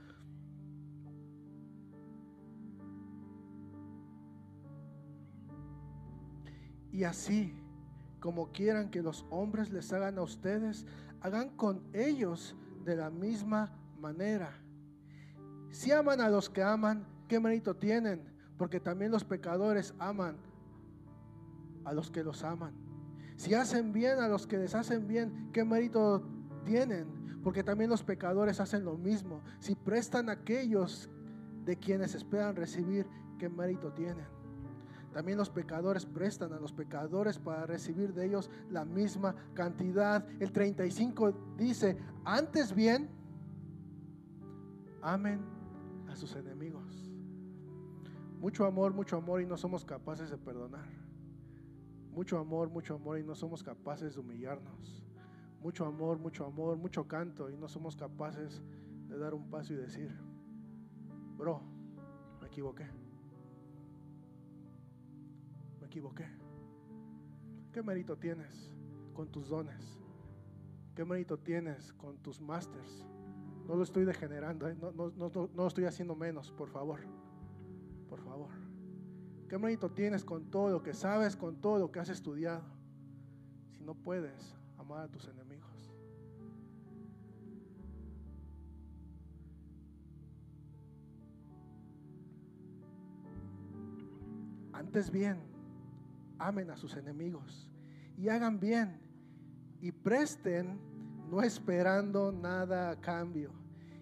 Y 6.91 7.03
así, 7.03 7.53
como 8.19 8.51
quieran 8.51 8.89
que 8.89 9.03
los 9.03 9.23
hombres 9.30 9.71
les 9.71 9.93
hagan 9.93 10.17
a 10.17 10.23
ustedes, 10.23 10.88
hagan 11.21 11.49
con 11.49 11.84
ellos 11.93 12.56
de 12.86 12.95
la 12.95 13.12
misma 13.12 13.71
manera. 13.99 14.51
Si 15.69 15.91
aman 15.91 16.21
a 16.21 16.30
los 16.30 16.49
que 16.49 16.63
aman, 16.63 17.06
¿qué 17.27 17.39
mérito 17.39 17.75
tienen? 17.75 18.34
Porque 18.58 18.80
también 18.80 19.12
los 19.12 19.23
pecadores 19.23 19.93
aman 19.99 20.38
a 21.86 21.93
los 21.93 22.10
que 22.10 22.23
los 22.23 22.43
aman. 22.43 22.73
Si 23.36 23.53
hacen 23.53 23.93
bien 23.93 24.17
a 24.17 24.27
los 24.27 24.47
que 24.47 24.58
les 24.58 24.73
hacen 24.73 25.08
bien, 25.08 25.51
¿qué 25.53 25.63
mérito 25.63 26.25
tienen? 26.67 27.08
Porque 27.43 27.63
también 27.63 27.89
los 27.89 28.03
pecadores 28.03 28.60
hacen 28.60 28.84
lo 28.84 28.97
mismo. 28.97 29.41
Si 29.60 29.73
prestan 29.73 30.30
a 30.30 30.34
aquellos 30.34 31.10
de 31.65 31.77
quienes 31.77 32.13
esperan 32.13 32.56
recibir, 32.56 33.08
¿qué 33.39 33.49
mérito 33.49 33.91
tienen? 33.93 34.25
También 35.13 35.38
los 35.38 35.49
pecadores 35.49 36.06
prestan 36.06 36.53
a 36.53 36.60
los 36.60 36.73
pecadores 36.73 37.39
para 37.39 37.65
recibir 37.65 38.13
de 38.13 38.25
ellos 38.27 38.51
la 38.69 38.86
misma 38.86 39.34
cantidad. 39.53 40.27
El 40.39 40.51
35 40.51 41.56
dice, 41.58 41.97
antes 42.23 42.75
bien, 42.75 43.10
amen 45.01 45.39
a 46.08 46.15
sus 46.15 46.36
enemigos. 46.36 47.10
Mucho 48.39 48.65
amor, 48.65 48.93
mucho 48.93 49.17
amor 49.17 49.41
y 49.41 49.45
no 49.45 49.58
somos 49.58 49.84
capaces 49.84 50.30
de 50.30 50.38
perdonar. 50.38 50.88
Mucho 52.12 52.38
amor, 52.38 52.69
mucho 52.69 52.95
amor 52.95 53.17
y 53.17 53.23
no 53.23 53.34
somos 53.34 53.63
capaces 53.63 54.13
de 54.13 54.19
humillarnos. 54.19 55.07
Mucho 55.62 55.86
amor, 55.86 56.20
mucho 56.20 56.46
amor, 56.46 56.78
mucho 56.78 57.08
canto 57.08 57.50
y 57.50 57.58
no 57.58 57.67
somos 57.67 57.96
capaces 57.96 58.62
de 59.08 59.17
dar 59.17 59.34
un 59.34 59.50
paso 59.50 59.74
y 59.74 59.78
decir, 59.78 60.15
bro, 61.38 61.62
me 62.41 62.48
equivoqué. 62.48 62.86
Me 65.80 65.88
equivoqué. 65.88 66.26
¿Qué 67.72 67.82
mérito 67.84 68.17
tienes 68.17 68.72
con 69.13 69.32
tus 69.32 69.50
dones? 69.50 70.00
¿Qué 70.96 71.06
mérito 71.06 71.38
tienes 71.38 71.93
con 71.93 72.17
tus 72.17 72.41
masters? 72.41 73.06
No 73.67 73.76
lo 73.76 73.84
estoy 73.84 74.06
degenerando, 74.06 74.67
¿eh? 74.67 74.76
no, 74.80 74.91
no, 74.91 75.10
no, 75.10 75.30
no 75.30 75.50
lo 75.54 75.67
estoy 75.67 75.86
haciendo 75.86 76.15
menos, 76.15 76.52
por 76.52 76.70
favor. 76.70 77.02
Por 78.08 78.22
favor. 78.22 78.50
¿Qué 79.50 79.58
mérito 79.58 79.91
tienes 79.91 80.26
con 80.26 80.50
todo 80.50 80.70
lo 80.70 80.84
que 80.84 80.93
sabes, 80.93 81.36
con 81.36 81.62
todo 81.62 81.78
lo 81.80 81.91
que 81.91 82.00
has 82.00 82.10
estudiado? 82.10 82.63
Si 83.72 83.84
no 83.84 83.96
puedes 83.96 84.56
amar 84.78 85.02
a 85.02 85.08
tus 85.08 85.26
enemigos. 85.28 85.47
Antes 94.78 95.10
bien, 95.10 95.40
amen 96.38 96.70
a 96.70 96.78
sus 96.78 96.96
enemigos 96.96 97.68
y 98.16 98.30
hagan 98.30 98.60
bien 98.60 99.00
y 99.82 99.92
presten 99.92 100.80
no 101.32 101.42
esperando 101.42 102.32
nada 102.32 102.92
a 102.92 103.02
cambio. 103.02 103.52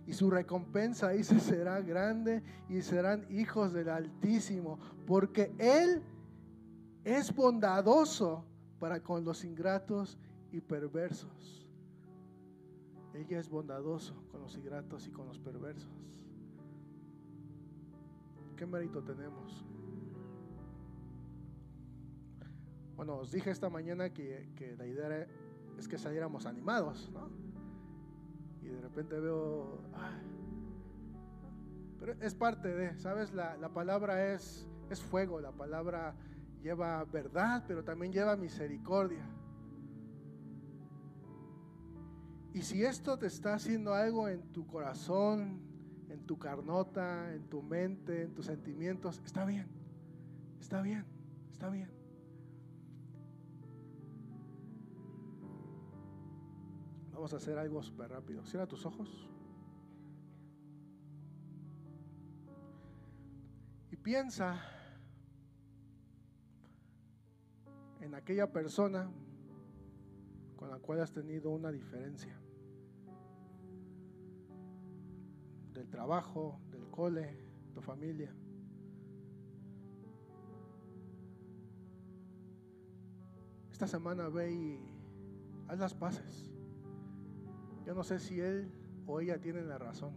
Y 0.05 0.11
su 0.11 0.29
recompensa 0.29 1.09
dice 1.09 1.39
será 1.39 1.79
grande 1.79 2.43
y 2.67 2.81
serán 2.81 3.25
hijos 3.29 3.71
del 3.71 3.87
Altísimo, 3.87 4.77
porque 5.07 5.55
Él 5.57 6.03
es 7.05 7.33
bondadoso 7.33 8.43
para 8.77 9.01
con 9.01 9.23
los 9.23 9.45
ingratos 9.45 10.19
y 10.51 10.59
perversos. 10.59 11.65
Ella 13.13 13.39
es 13.39 13.47
bondadoso 13.47 14.13
con 14.29 14.41
los 14.41 14.57
ingratos 14.57 15.07
y 15.07 15.11
con 15.11 15.25
los 15.25 15.39
perversos. 15.39 15.89
¿Qué 18.57 18.65
mérito 18.65 19.01
tenemos? 19.01 19.65
Bueno, 22.95 23.17
os 23.17 23.31
dije 23.31 23.51
esta 23.51 23.69
mañana 23.69 24.09
que, 24.11 24.75
la 24.77 24.85
idea 24.85 25.27
es 25.77 25.87
que 25.87 25.97
saliéramos 25.97 26.45
animados, 26.45 27.11
¿no? 27.11 27.29
Y 28.61 28.67
de 28.67 28.81
repente 28.81 29.19
veo, 29.19 29.81
pero 31.99 32.13
es 32.21 32.33
parte 32.33 32.73
de, 32.73 32.97
¿sabes? 32.99 33.33
La, 33.33 33.69
palabra 33.73 34.33
es, 34.33 34.67
es 34.89 35.01
fuego, 35.01 35.41
la 35.41 35.51
palabra 35.51 36.15
lleva 36.61 37.03
verdad, 37.05 37.63
pero 37.67 37.83
también 37.83 38.13
lleva 38.13 38.35
misericordia. 38.35 39.27
Y 42.53 42.61
si 42.61 42.83
esto 42.83 43.19
te 43.19 43.27
está 43.27 43.55
haciendo 43.55 43.93
algo 43.93 44.29
en 44.29 44.41
tu 44.53 44.65
corazón, 44.65 45.59
en 46.09 46.25
tu 46.25 46.39
carnota, 46.39 47.33
en 47.33 47.49
tu 47.49 47.61
mente, 47.61 48.23
en 48.23 48.33
tus 48.33 48.45
sentimientos, 48.45 49.21
está 49.25 49.43
bien, 49.45 49.67
está 50.61 50.81
bien, 50.81 51.05
está 51.51 51.69
bien. 51.69 51.94
Vamos 57.15 57.31
a 57.33 57.37
hacer 57.37 57.57
algo 57.57 57.81
súper 57.81 58.11
rápido. 58.11 58.43
Cierra 58.43 58.67
tus 58.67 58.85
ojos. 58.85 59.29
Y 63.89 63.95
piensa 63.95 64.61
en 68.01 68.13
aquella 68.15 68.51
persona 68.51 69.09
con 70.57 70.69
la 70.69 70.77
cual 70.79 70.99
has 70.99 71.13
tenido 71.13 71.51
una 71.51 71.71
diferencia. 71.71 72.37
Del 75.71 75.89
trabajo, 75.89 76.59
del 76.69 76.89
cole, 76.89 77.39
tu 77.73 77.81
familia. 77.81 78.35
Esta 83.71 83.87
semana 83.87 84.27
ve 84.27 84.51
y 84.51 84.79
haz 85.69 85.79
las 85.79 85.93
paces. 85.93 86.54
Yo 87.85 87.93
no 87.93 88.03
sé 88.03 88.19
si 88.19 88.39
él 88.39 88.71
o 89.05 89.19
ella 89.19 89.39
tienen 89.39 89.69
la 89.69 89.77
razón. 89.77 90.13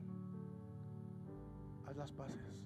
Haz 1.86 1.96
las 1.96 2.12
paces. 2.12 2.64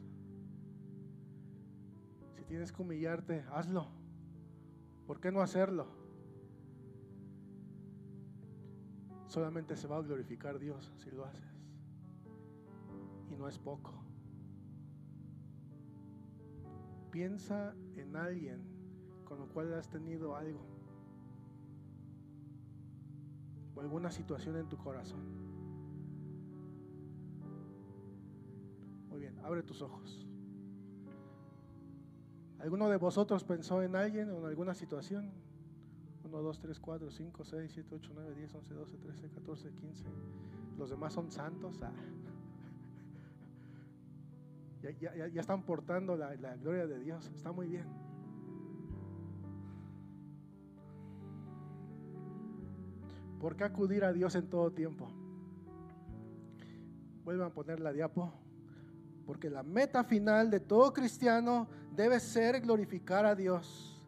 Si 2.36 2.44
tienes 2.44 2.72
que 2.72 2.82
humillarte, 2.82 3.44
hazlo. 3.50 3.88
¿Por 5.06 5.20
qué 5.20 5.32
no 5.32 5.42
hacerlo? 5.42 5.88
Solamente 9.26 9.76
se 9.76 9.88
va 9.88 9.96
a 9.96 10.02
glorificar 10.02 10.58
Dios 10.60 10.92
si 10.98 11.10
lo 11.10 11.24
haces. 11.24 11.52
Y 13.30 13.34
no 13.34 13.48
es 13.48 13.58
poco. 13.58 14.04
Piensa 17.10 17.74
en 17.96 18.14
alguien 18.14 18.62
con 19.24 19.40
lo 19.40 19.48
cual 19.48 19.74
has 19.74 19.88
tenido 19.88 20.36
algo 20.36 20.71
alguna 23.82 24.10
situación 24.10 24.56
en 24.56 24.68
tu 24.68 24.76
corazón. 24.76 25.20
Muy 29.08 29.20
bien, 29.20 29.38
abre 29.44 29.62
tus 29.62 29.82
ojos. 29.82 30.26
¿Alguno 32.60 32.88
de 32.88 32.96
vosotros 32.96 33.42
pensó 33.42 33.82
en 33.82 33.96
alguien 33.96 34.30
o 34.30 34.38
en 34.38 34.46
alguna 34.46 34.72
situación? 34.74 35.32
1, 36.24 36.42
2, 36.42 36.60
3, 36.60 36.80
4, 36.80 37.10
5, 37.10 37.44
6, 37.44 37.72
7, 37.74 37.94
8, 37.96 38.10
9, 38.14 38.34
10, 38.36 38.54
11, 38.54 38.74
12, 38.74 38.96
13, 38.98 39.28
14, 39.30 39.72
15. 39.72 40.04
Los 40.78 40.90
demás 40.90 41.12
son 41.12 41.30
santos. 41.30 41.82
Ah. 41.82 41.92
Ya, 44.82 44.90
ya, 44.90 45.28
ya, 45.28 45.40
están 45.40 45.62
portando 45.62 46.16
la, 46.16 46.34
la 46.34 46.56
gloria 46.56 46.88
de 46.88 46.98
Dios. 46.98 47.30
Está 47.36 47.52
muy 47.52 47.68
bien. 47.68 47.86
¿Por 53.42 53.56
qué 53.56 53.64
acudir 53.64 54.04
a 54.04 54.12
Dios 54.12 54.36
en 54.36 54.48
todo 54.48 54.70
tiempo? 54.70 55.10
Vuelvan 57.24 57.48
a 57.48 57.52
poner 57.52 57.80
la 57.80 57.92
diapo. 57.92 58.32
Porque 59.26 59.50
la 59.50 59.64
meta 59.64 60.04
final 60.04 60.48
de 60.48 60.60
todo 60.60 60.92
cristiano 60.92 61.66
debe 61.92 62.20
ser 62.20 62.60
glorificar 62.60 63.26
a 63.26 63.34
Dios. 63.34 64.00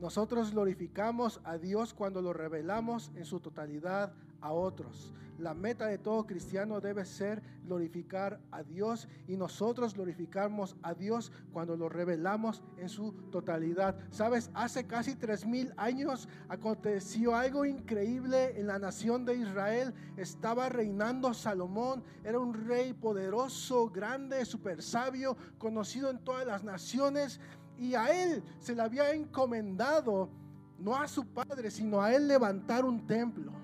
Nosotros 0.00 0.50
glorificamos 0.50 1.40
a 1.44 1.56
Dios 1.56 1.94
cuando 1.94 2.20
lo 2.20 2.32
revelamos 2.32 3.12
en 3.14 3.24
su 3.26 3.38
totalidad 3.38 4.12
a 4.40 4.52
otros. 4.52 5.12
La 5.40 5.54
meta 5.54 5.86
de 5.86 5.96
todo 5.96 6.26
cristiano 6.26 6.82
debe 6.82 7.02
ser 7.06 7.42
glorificar 7.64 8.38
a 8.50 8.62
Dios 8.62 9.08
y 9.26 9.38
nosotros 9.38 9.94
glorificamos 9.94 10.76
a 10.82 10.92
Dios 10.92 11.32
cuando 11.50 11.78
lo 11.78 11.88
revelamos 11.88 12.62
en 12.76 12.90
su 12.90 13.12
totalidad. 13.30 13.96
Sabes, 14.10 14.50
hace 14.52 14.86
casi 14.86 15.14
tres 15.14 15.46
mil 15.46 15.72
años 15.78 16.28
aconteció 16.50 17.34
algo 17.34 17.64
increíble 17.64 18.60
en 18.60 18.66
la 18.66 18.78
nación 18.78 19.24
de 19.24 19.36
Israel. 19.36 19.94
Estaba 20.18 20.68
reinando 20.68 21.32
Salomón, 21.32 22.04
era 22.22 22.38
un 22.38 22.52
rey 22.52 22.92
poderoso, 22.92 23.88
grande, 23.88 24.44
súper 24.44 24.82
sabio, 24.82 25.38
conocido 25.56 26.10
en 26.10 26.18
todas 26.18 26.46
las 26.46 26.64
naciones 26.64 27.40
y 27.78 27.94
a 27.94 28.08
él 28.08 28.42
se 28.58 28.74
le 28.74 28.82
había 28.82 29.10
encomendado, 29.14 30.28
no 30.78 30.94
a 30.96 31.08
su 31.08 31.26
padre, 31.26 31.70
sino 31.70 32.02
a 32.02 32.14
él 32.14 32.28
levantar 32.28 32.84
un 32.84 33.06
templo. 33.06 33.59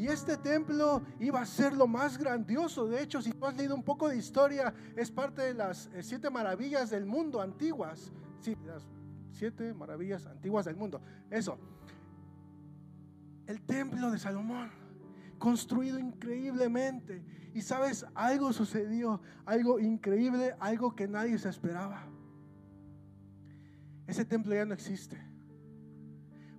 Y 0.00 0.06
este 0.08 0.38
templo 0.38 1.02
iba 1.18 1.42
a 1.42 1.44
ser 1.44 1.74
lo 1.74 1.86
más 1.86 2.16
grandioso. 2.16 2.86
De 2.86 3.02
hecho, 3.02 3.20
si 3.20 3.32
tú 3.32 3.44
has 3.44 3.54
leído 3.54 3.74
un 3.74 3.82
poco 3.82 4.08
de 4.08 4.16
historia, 4.16 4.72
es 4.96 5.10
parte 5.10 5.42
de 5.42 5.52
las 5.52 5.90
eh, 5.92 6.02
siete 6.02 6.30
maravillas 6.30 6.88
del 6.88 7.04
mundo 7.04 7.38
antiguas. 7.38 8.10
Sí, 8.40 8.56
las 8.64 8.82
siete 9.30 9.74
maravillas 9.74 10.24
antiguas 10.24 10.64
del 10.64 10.76
mundo. 10.76 11.02
Eso. 11.28 11.58
El 13.46 13.60
templo 13.60 14.10
de 14.10 14.18
Salomón, 14.18 14.70
construido 15.38 15.98
increíblemente. 15.98 17.22
Y 17.52 17.60
sabes, 17.60 18.06
algo 18.14 18.54
sucedió, 18.54 19.20
algo 19.44 19.78
increíble, 19.80 20.54
algo 20.60 20.96
que 20.96 21.08
nadie 21.08 21.36
se 21.36 21.50
esperaba. 21.50 22.06
Ese 24.06 24.24
templo 24.24 24.54
ya 24.54 24.64
no 24.64 24.72
existe. 24.72 25.22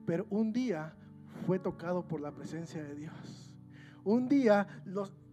Pero 0.06 0.28
un 0.30 0.54
día 0.54 0.96
fue 1.46 1.60
tocado 1.60 2.04
por 2.08 2.22
la 2.22 2.32
presencia 2.32 2.84
de 2.84 2.96
Dios. 2.96 3.52
Un 4.04 4.28
día, 4.28 4.68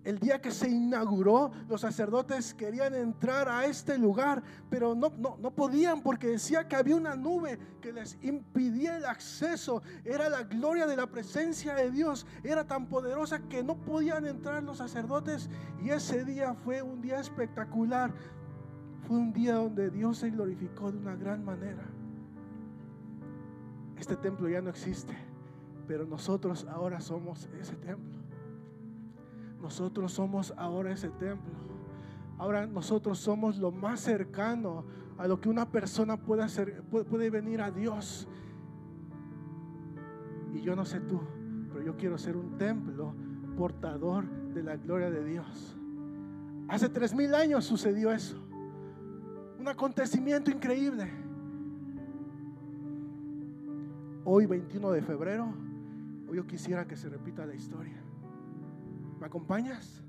el 0.05 0.19
día 0.19 0.41
que 0.41 0.51
se 0.51 0.69
inauguró, 0.69 1.51
los 1.69 1.81
sacerdotes 1.81 2.53
querían 2.53 2.95
entrar 2.95 3.49
a 3.49 3.65
este 3.65 3.97
lugar, 3.97 4.43
pero 4.69 4.95
no, 4.95 5.11
no, 5.19 5.51
podían 5.51 6.03
porque 6.03 6.29
decía 6.29 6.69
que 6.69 6.77
había 6.77 6.97
una 6.97 7.17
nube 7.17 7.59
que 7.81 7.93
les 7.93 8.19
impidía 8.23 8.97
el 8.97 9.07
acceso. 9.07 9.83
Era 10.05 10.29
la 10.29 10.43
gloria 10.43 10.87
de 10.87 10.97
la 10.97 11.07
presencia 11.07 11.75
de 11.75 11.91
Dios. 11.91 12.27
Era 12.43 12.67
tan 12.67 12.87
poderosa 12.87 13.41
que 13.49 13.63
no 13.63 13.77
podían 13.77 14.27
entrar 14.27 14.63
los 14.63 14.79
sacerdotes. 14.79 15.49
Y 15.83 15.91
ese 15.91 16.25
día 16.25 16.55
fue 16.55 16.83
un 16.83 17.01
día 17.01 17.21
espectacular. 17.21 18.13
Fue 19.07 19.17
un 19.17 19.33
día 19.33 19.55
donde 19.55 19.89
Dios 19.89 20.19
se 20.19 20.31
glorificó 20.31 20.93
de 20.93 20.99
una 20.99 21.17
gran 21.17 21.43
manera. 21.43 21.85
Este 23.97 24.15
templo 24.17 24.49
ya 24.49 24.61
no 24.61 24.71
existe 24.71 25.28
pero 25.89 26.05
nosotros 26.05 26.67
ahora 26.71 27.01
somos 27.01 27.49
ese 27.59 27.75
templo. 27.77 28.21
Nosotros 29.61 30.13
somos 30.13 30.53
ahora 30.59 30.93
ese 30.93 31.09
templo. 31.09 31.55
Ahora 32.37 32.67
nosotros 32.67 33.19
somos 33.19 33.59
lo 33.59 33.73
más 33.73 34.01
cercano 34.01 34.85
a 35.17 35.27
lo 35.27 35.41
que 35.41 35.49
una 35.49 35.69
persona 35.69 36.19
puede 36.19 36.43
hacer, 36.45 36.83
puede 36.83 37.31
venir 37.31 37.63
a 37.63 37.71
Dios. 37.71 38.29
Y 40.53 40.61
yo 40.61 40.77
no 40.77 40.85
sé 40.85 41.01
tú, 41.01 41.21
pero 41.73 41.83
yo 41.83 41.97
quiero 41.97 42.19
ser 42.19 42.37
un 42.37 42.59
templo 42.59 43.15
portador 43.57 44.29
de 44.53 44.63
la 44.63 44.77
gloria 44.77 45.11
de 45.11 45.25
Dios. 45.25 45.75
Hace 46.69 46.91
tres 46.91 47.15
mil 47.15 47.35
años 47.35 47.65
sucedió 47.65 48.13
eso. 48.13 48.37
Un 49.59 49.67
acontecimiento 49.67 50.51
increíble. 50.51 51.11
Hoy, 54.25 54.45
21 54.45 54.93
de 54.93 55.03
febrero, 55.03 55.68
Hoy 56.29 56.37
yo 56.37 56.47
quisiera 56.47 56.87
que 56.87 56.97
se 56.97 57.09
repita 57.09 57.47
la 57.47 57.55
historia. 57.55 57.97
¿Me 59.19 59.27
acompañas? 59.27 60.03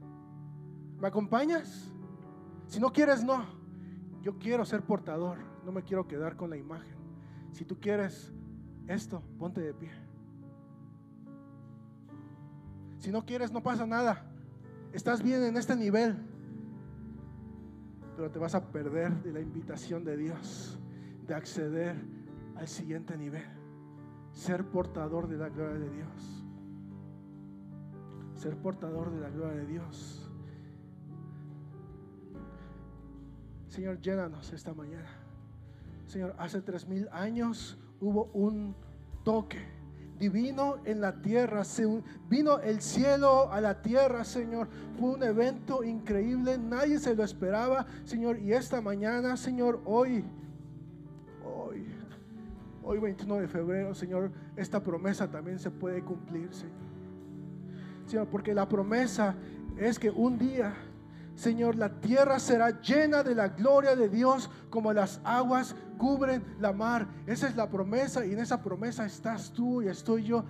¿Me 1.00 1.08
acompañas? 1.08 1.94
Si 2.68 2.80
no 2.80 2.92
quieres, 2.92 3.24
no. 3.24 3.46
Yo 4.22 4.38
quiero 4.38 4.66
ser 4.66 4.84
portador. 4.84 5.38
No 5.66 5.72
me 5.72 5.84
quiero 5.84 6.08
quedar 6.08 6.36
con 6.36 6.50
la 6.50 6.58
imagen. 6.58 6.98
Si 7.54 7.64
tú 7.64 7.80
quieres 7.80 8.34
esto, 8.88 9.24
ponte 9.38 9.62
de 9.62 9.74
pie. 9.74 9.92
Si 12.98 13.12
no 13.12 13.26
quieres, 13.26 13.54
no 13.54 13.64
pasa 13.64 13.86
nada. 13.86 14.30
Estás 14.92 15.24
bien 15.24 15.42
en 15.44 15.56
este 15.56 15.76
nivel. 15.78 16.18
Pero 18.18 18.30
te 18.30 18.40
vas 18.40 18.56
a 18.56 18.72
perder 18.72 19.24
de 19.24 19.32
la 19.32 19.40
invitación 19.40 20.04
de 20.04 20.18
Dios 20.18 20.78
de 21.26 21.34
acceder 21.34 21.96
al 22.58 22.68
siguiente 22.68 23.16
nivel 23.18 23.59
ser 24.34 24.66
portador 24.66 25.28
de 25.28 25.38
la 25.38 25.50
gloria 25.50 25.80
de 25.80 25.90
Dios. 25.90 26.46
Ser 28.36 28.56
portador 28.58 29.12
de 29.12 29.20
la 29.20 29.30
gloria 29.30 29.58
de 29.58 29.66
Dios. 29.66 30.30
Señor, 33.68 34.02
llénanos 34.02 34.52
esta 34.54 34.74
mañana. 34.74 35.10
Señor, 36.08 36.36
hace 36.40 36.62
tres 36.62 36.88
mil 36.88 37.08
años 37.12 37.78
hubo 38.00 38.32
un 38.34 38.76
toque 39.24 39.60
divino 40.18 40.78
en 40.86 41.02
la 41.02 41.22
tierra. 41.22 41.64
Se 41.64 41.86
vino 42.30 42.60
el 42.60 42.82
cielo 42.82 43.52
a 43.52 43.62
la 43.62 43.82
tierra, 43.82 44.24
Señor. 44.24 44.68
Fue 45.00 45.12
un 45.12 45.24
evento 45.24 45.84
increíble. 45.84 46.58
Nadie 46.58 47.00
se 47.00 47.16
lo 47.16 47.24
esperaba, 47.24 47.86
Señor. 48.06 48.40
Y 48.40 48.54
esta 48.54 48.82
mañana, 48.82 49.38
Señor, 49.38 49.82
hoy 49.86 50.26
Hoy 52.92 52.98
21 52.98 53.36
de 53.42 53.48
febrero, 53.48 53.94
Señor, 53.94 54.32
esta 54.56 54.82
promesa 54.82 55.30
también 55.30 55.60
se 55.60 55.70
puede 55.70 56.04
cumplir, 56.04 56.52
Señor. 56.52 56.74
Señor, 58.08 58.28
porque 58.30 58.52
la 58.56 58.68
promesa 58.68 59.36
es 59.78 60.00
que 60.00 60.10
un 60.10 60.40
día, 60.40 60.74
Señor, 61.36 61.76
la 61.76 62.02
tierra 62.02 62.40
será 62.40 62.82
llena 62.82 63.22
de 63.22 63.36
la 63.36 63.50
gloria 63.50 63.96
de 63.96 64.10
Dios 64.10 64.50
como 64.72 64.92
las 64.92 65.22
aguas 65.24 65.76
cubren 66.00 66.44
la 66.60 66.74
mar. 66.74 67.08
Esa 67.28 67.48
es 67.48 67.56
la 67.56 67.70
promesa 67.70 68.26
y 68.26 68.34
en 68.34 68.40
esa 68.40 68.64
promesa 68.64 69.06
estás 69.06 69.54
tú 69.54 69.84
y 69.84 69.88
estoy 69.88 70.24
yo. 70.24 70.44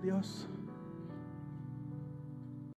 Dios, 0.00 0.48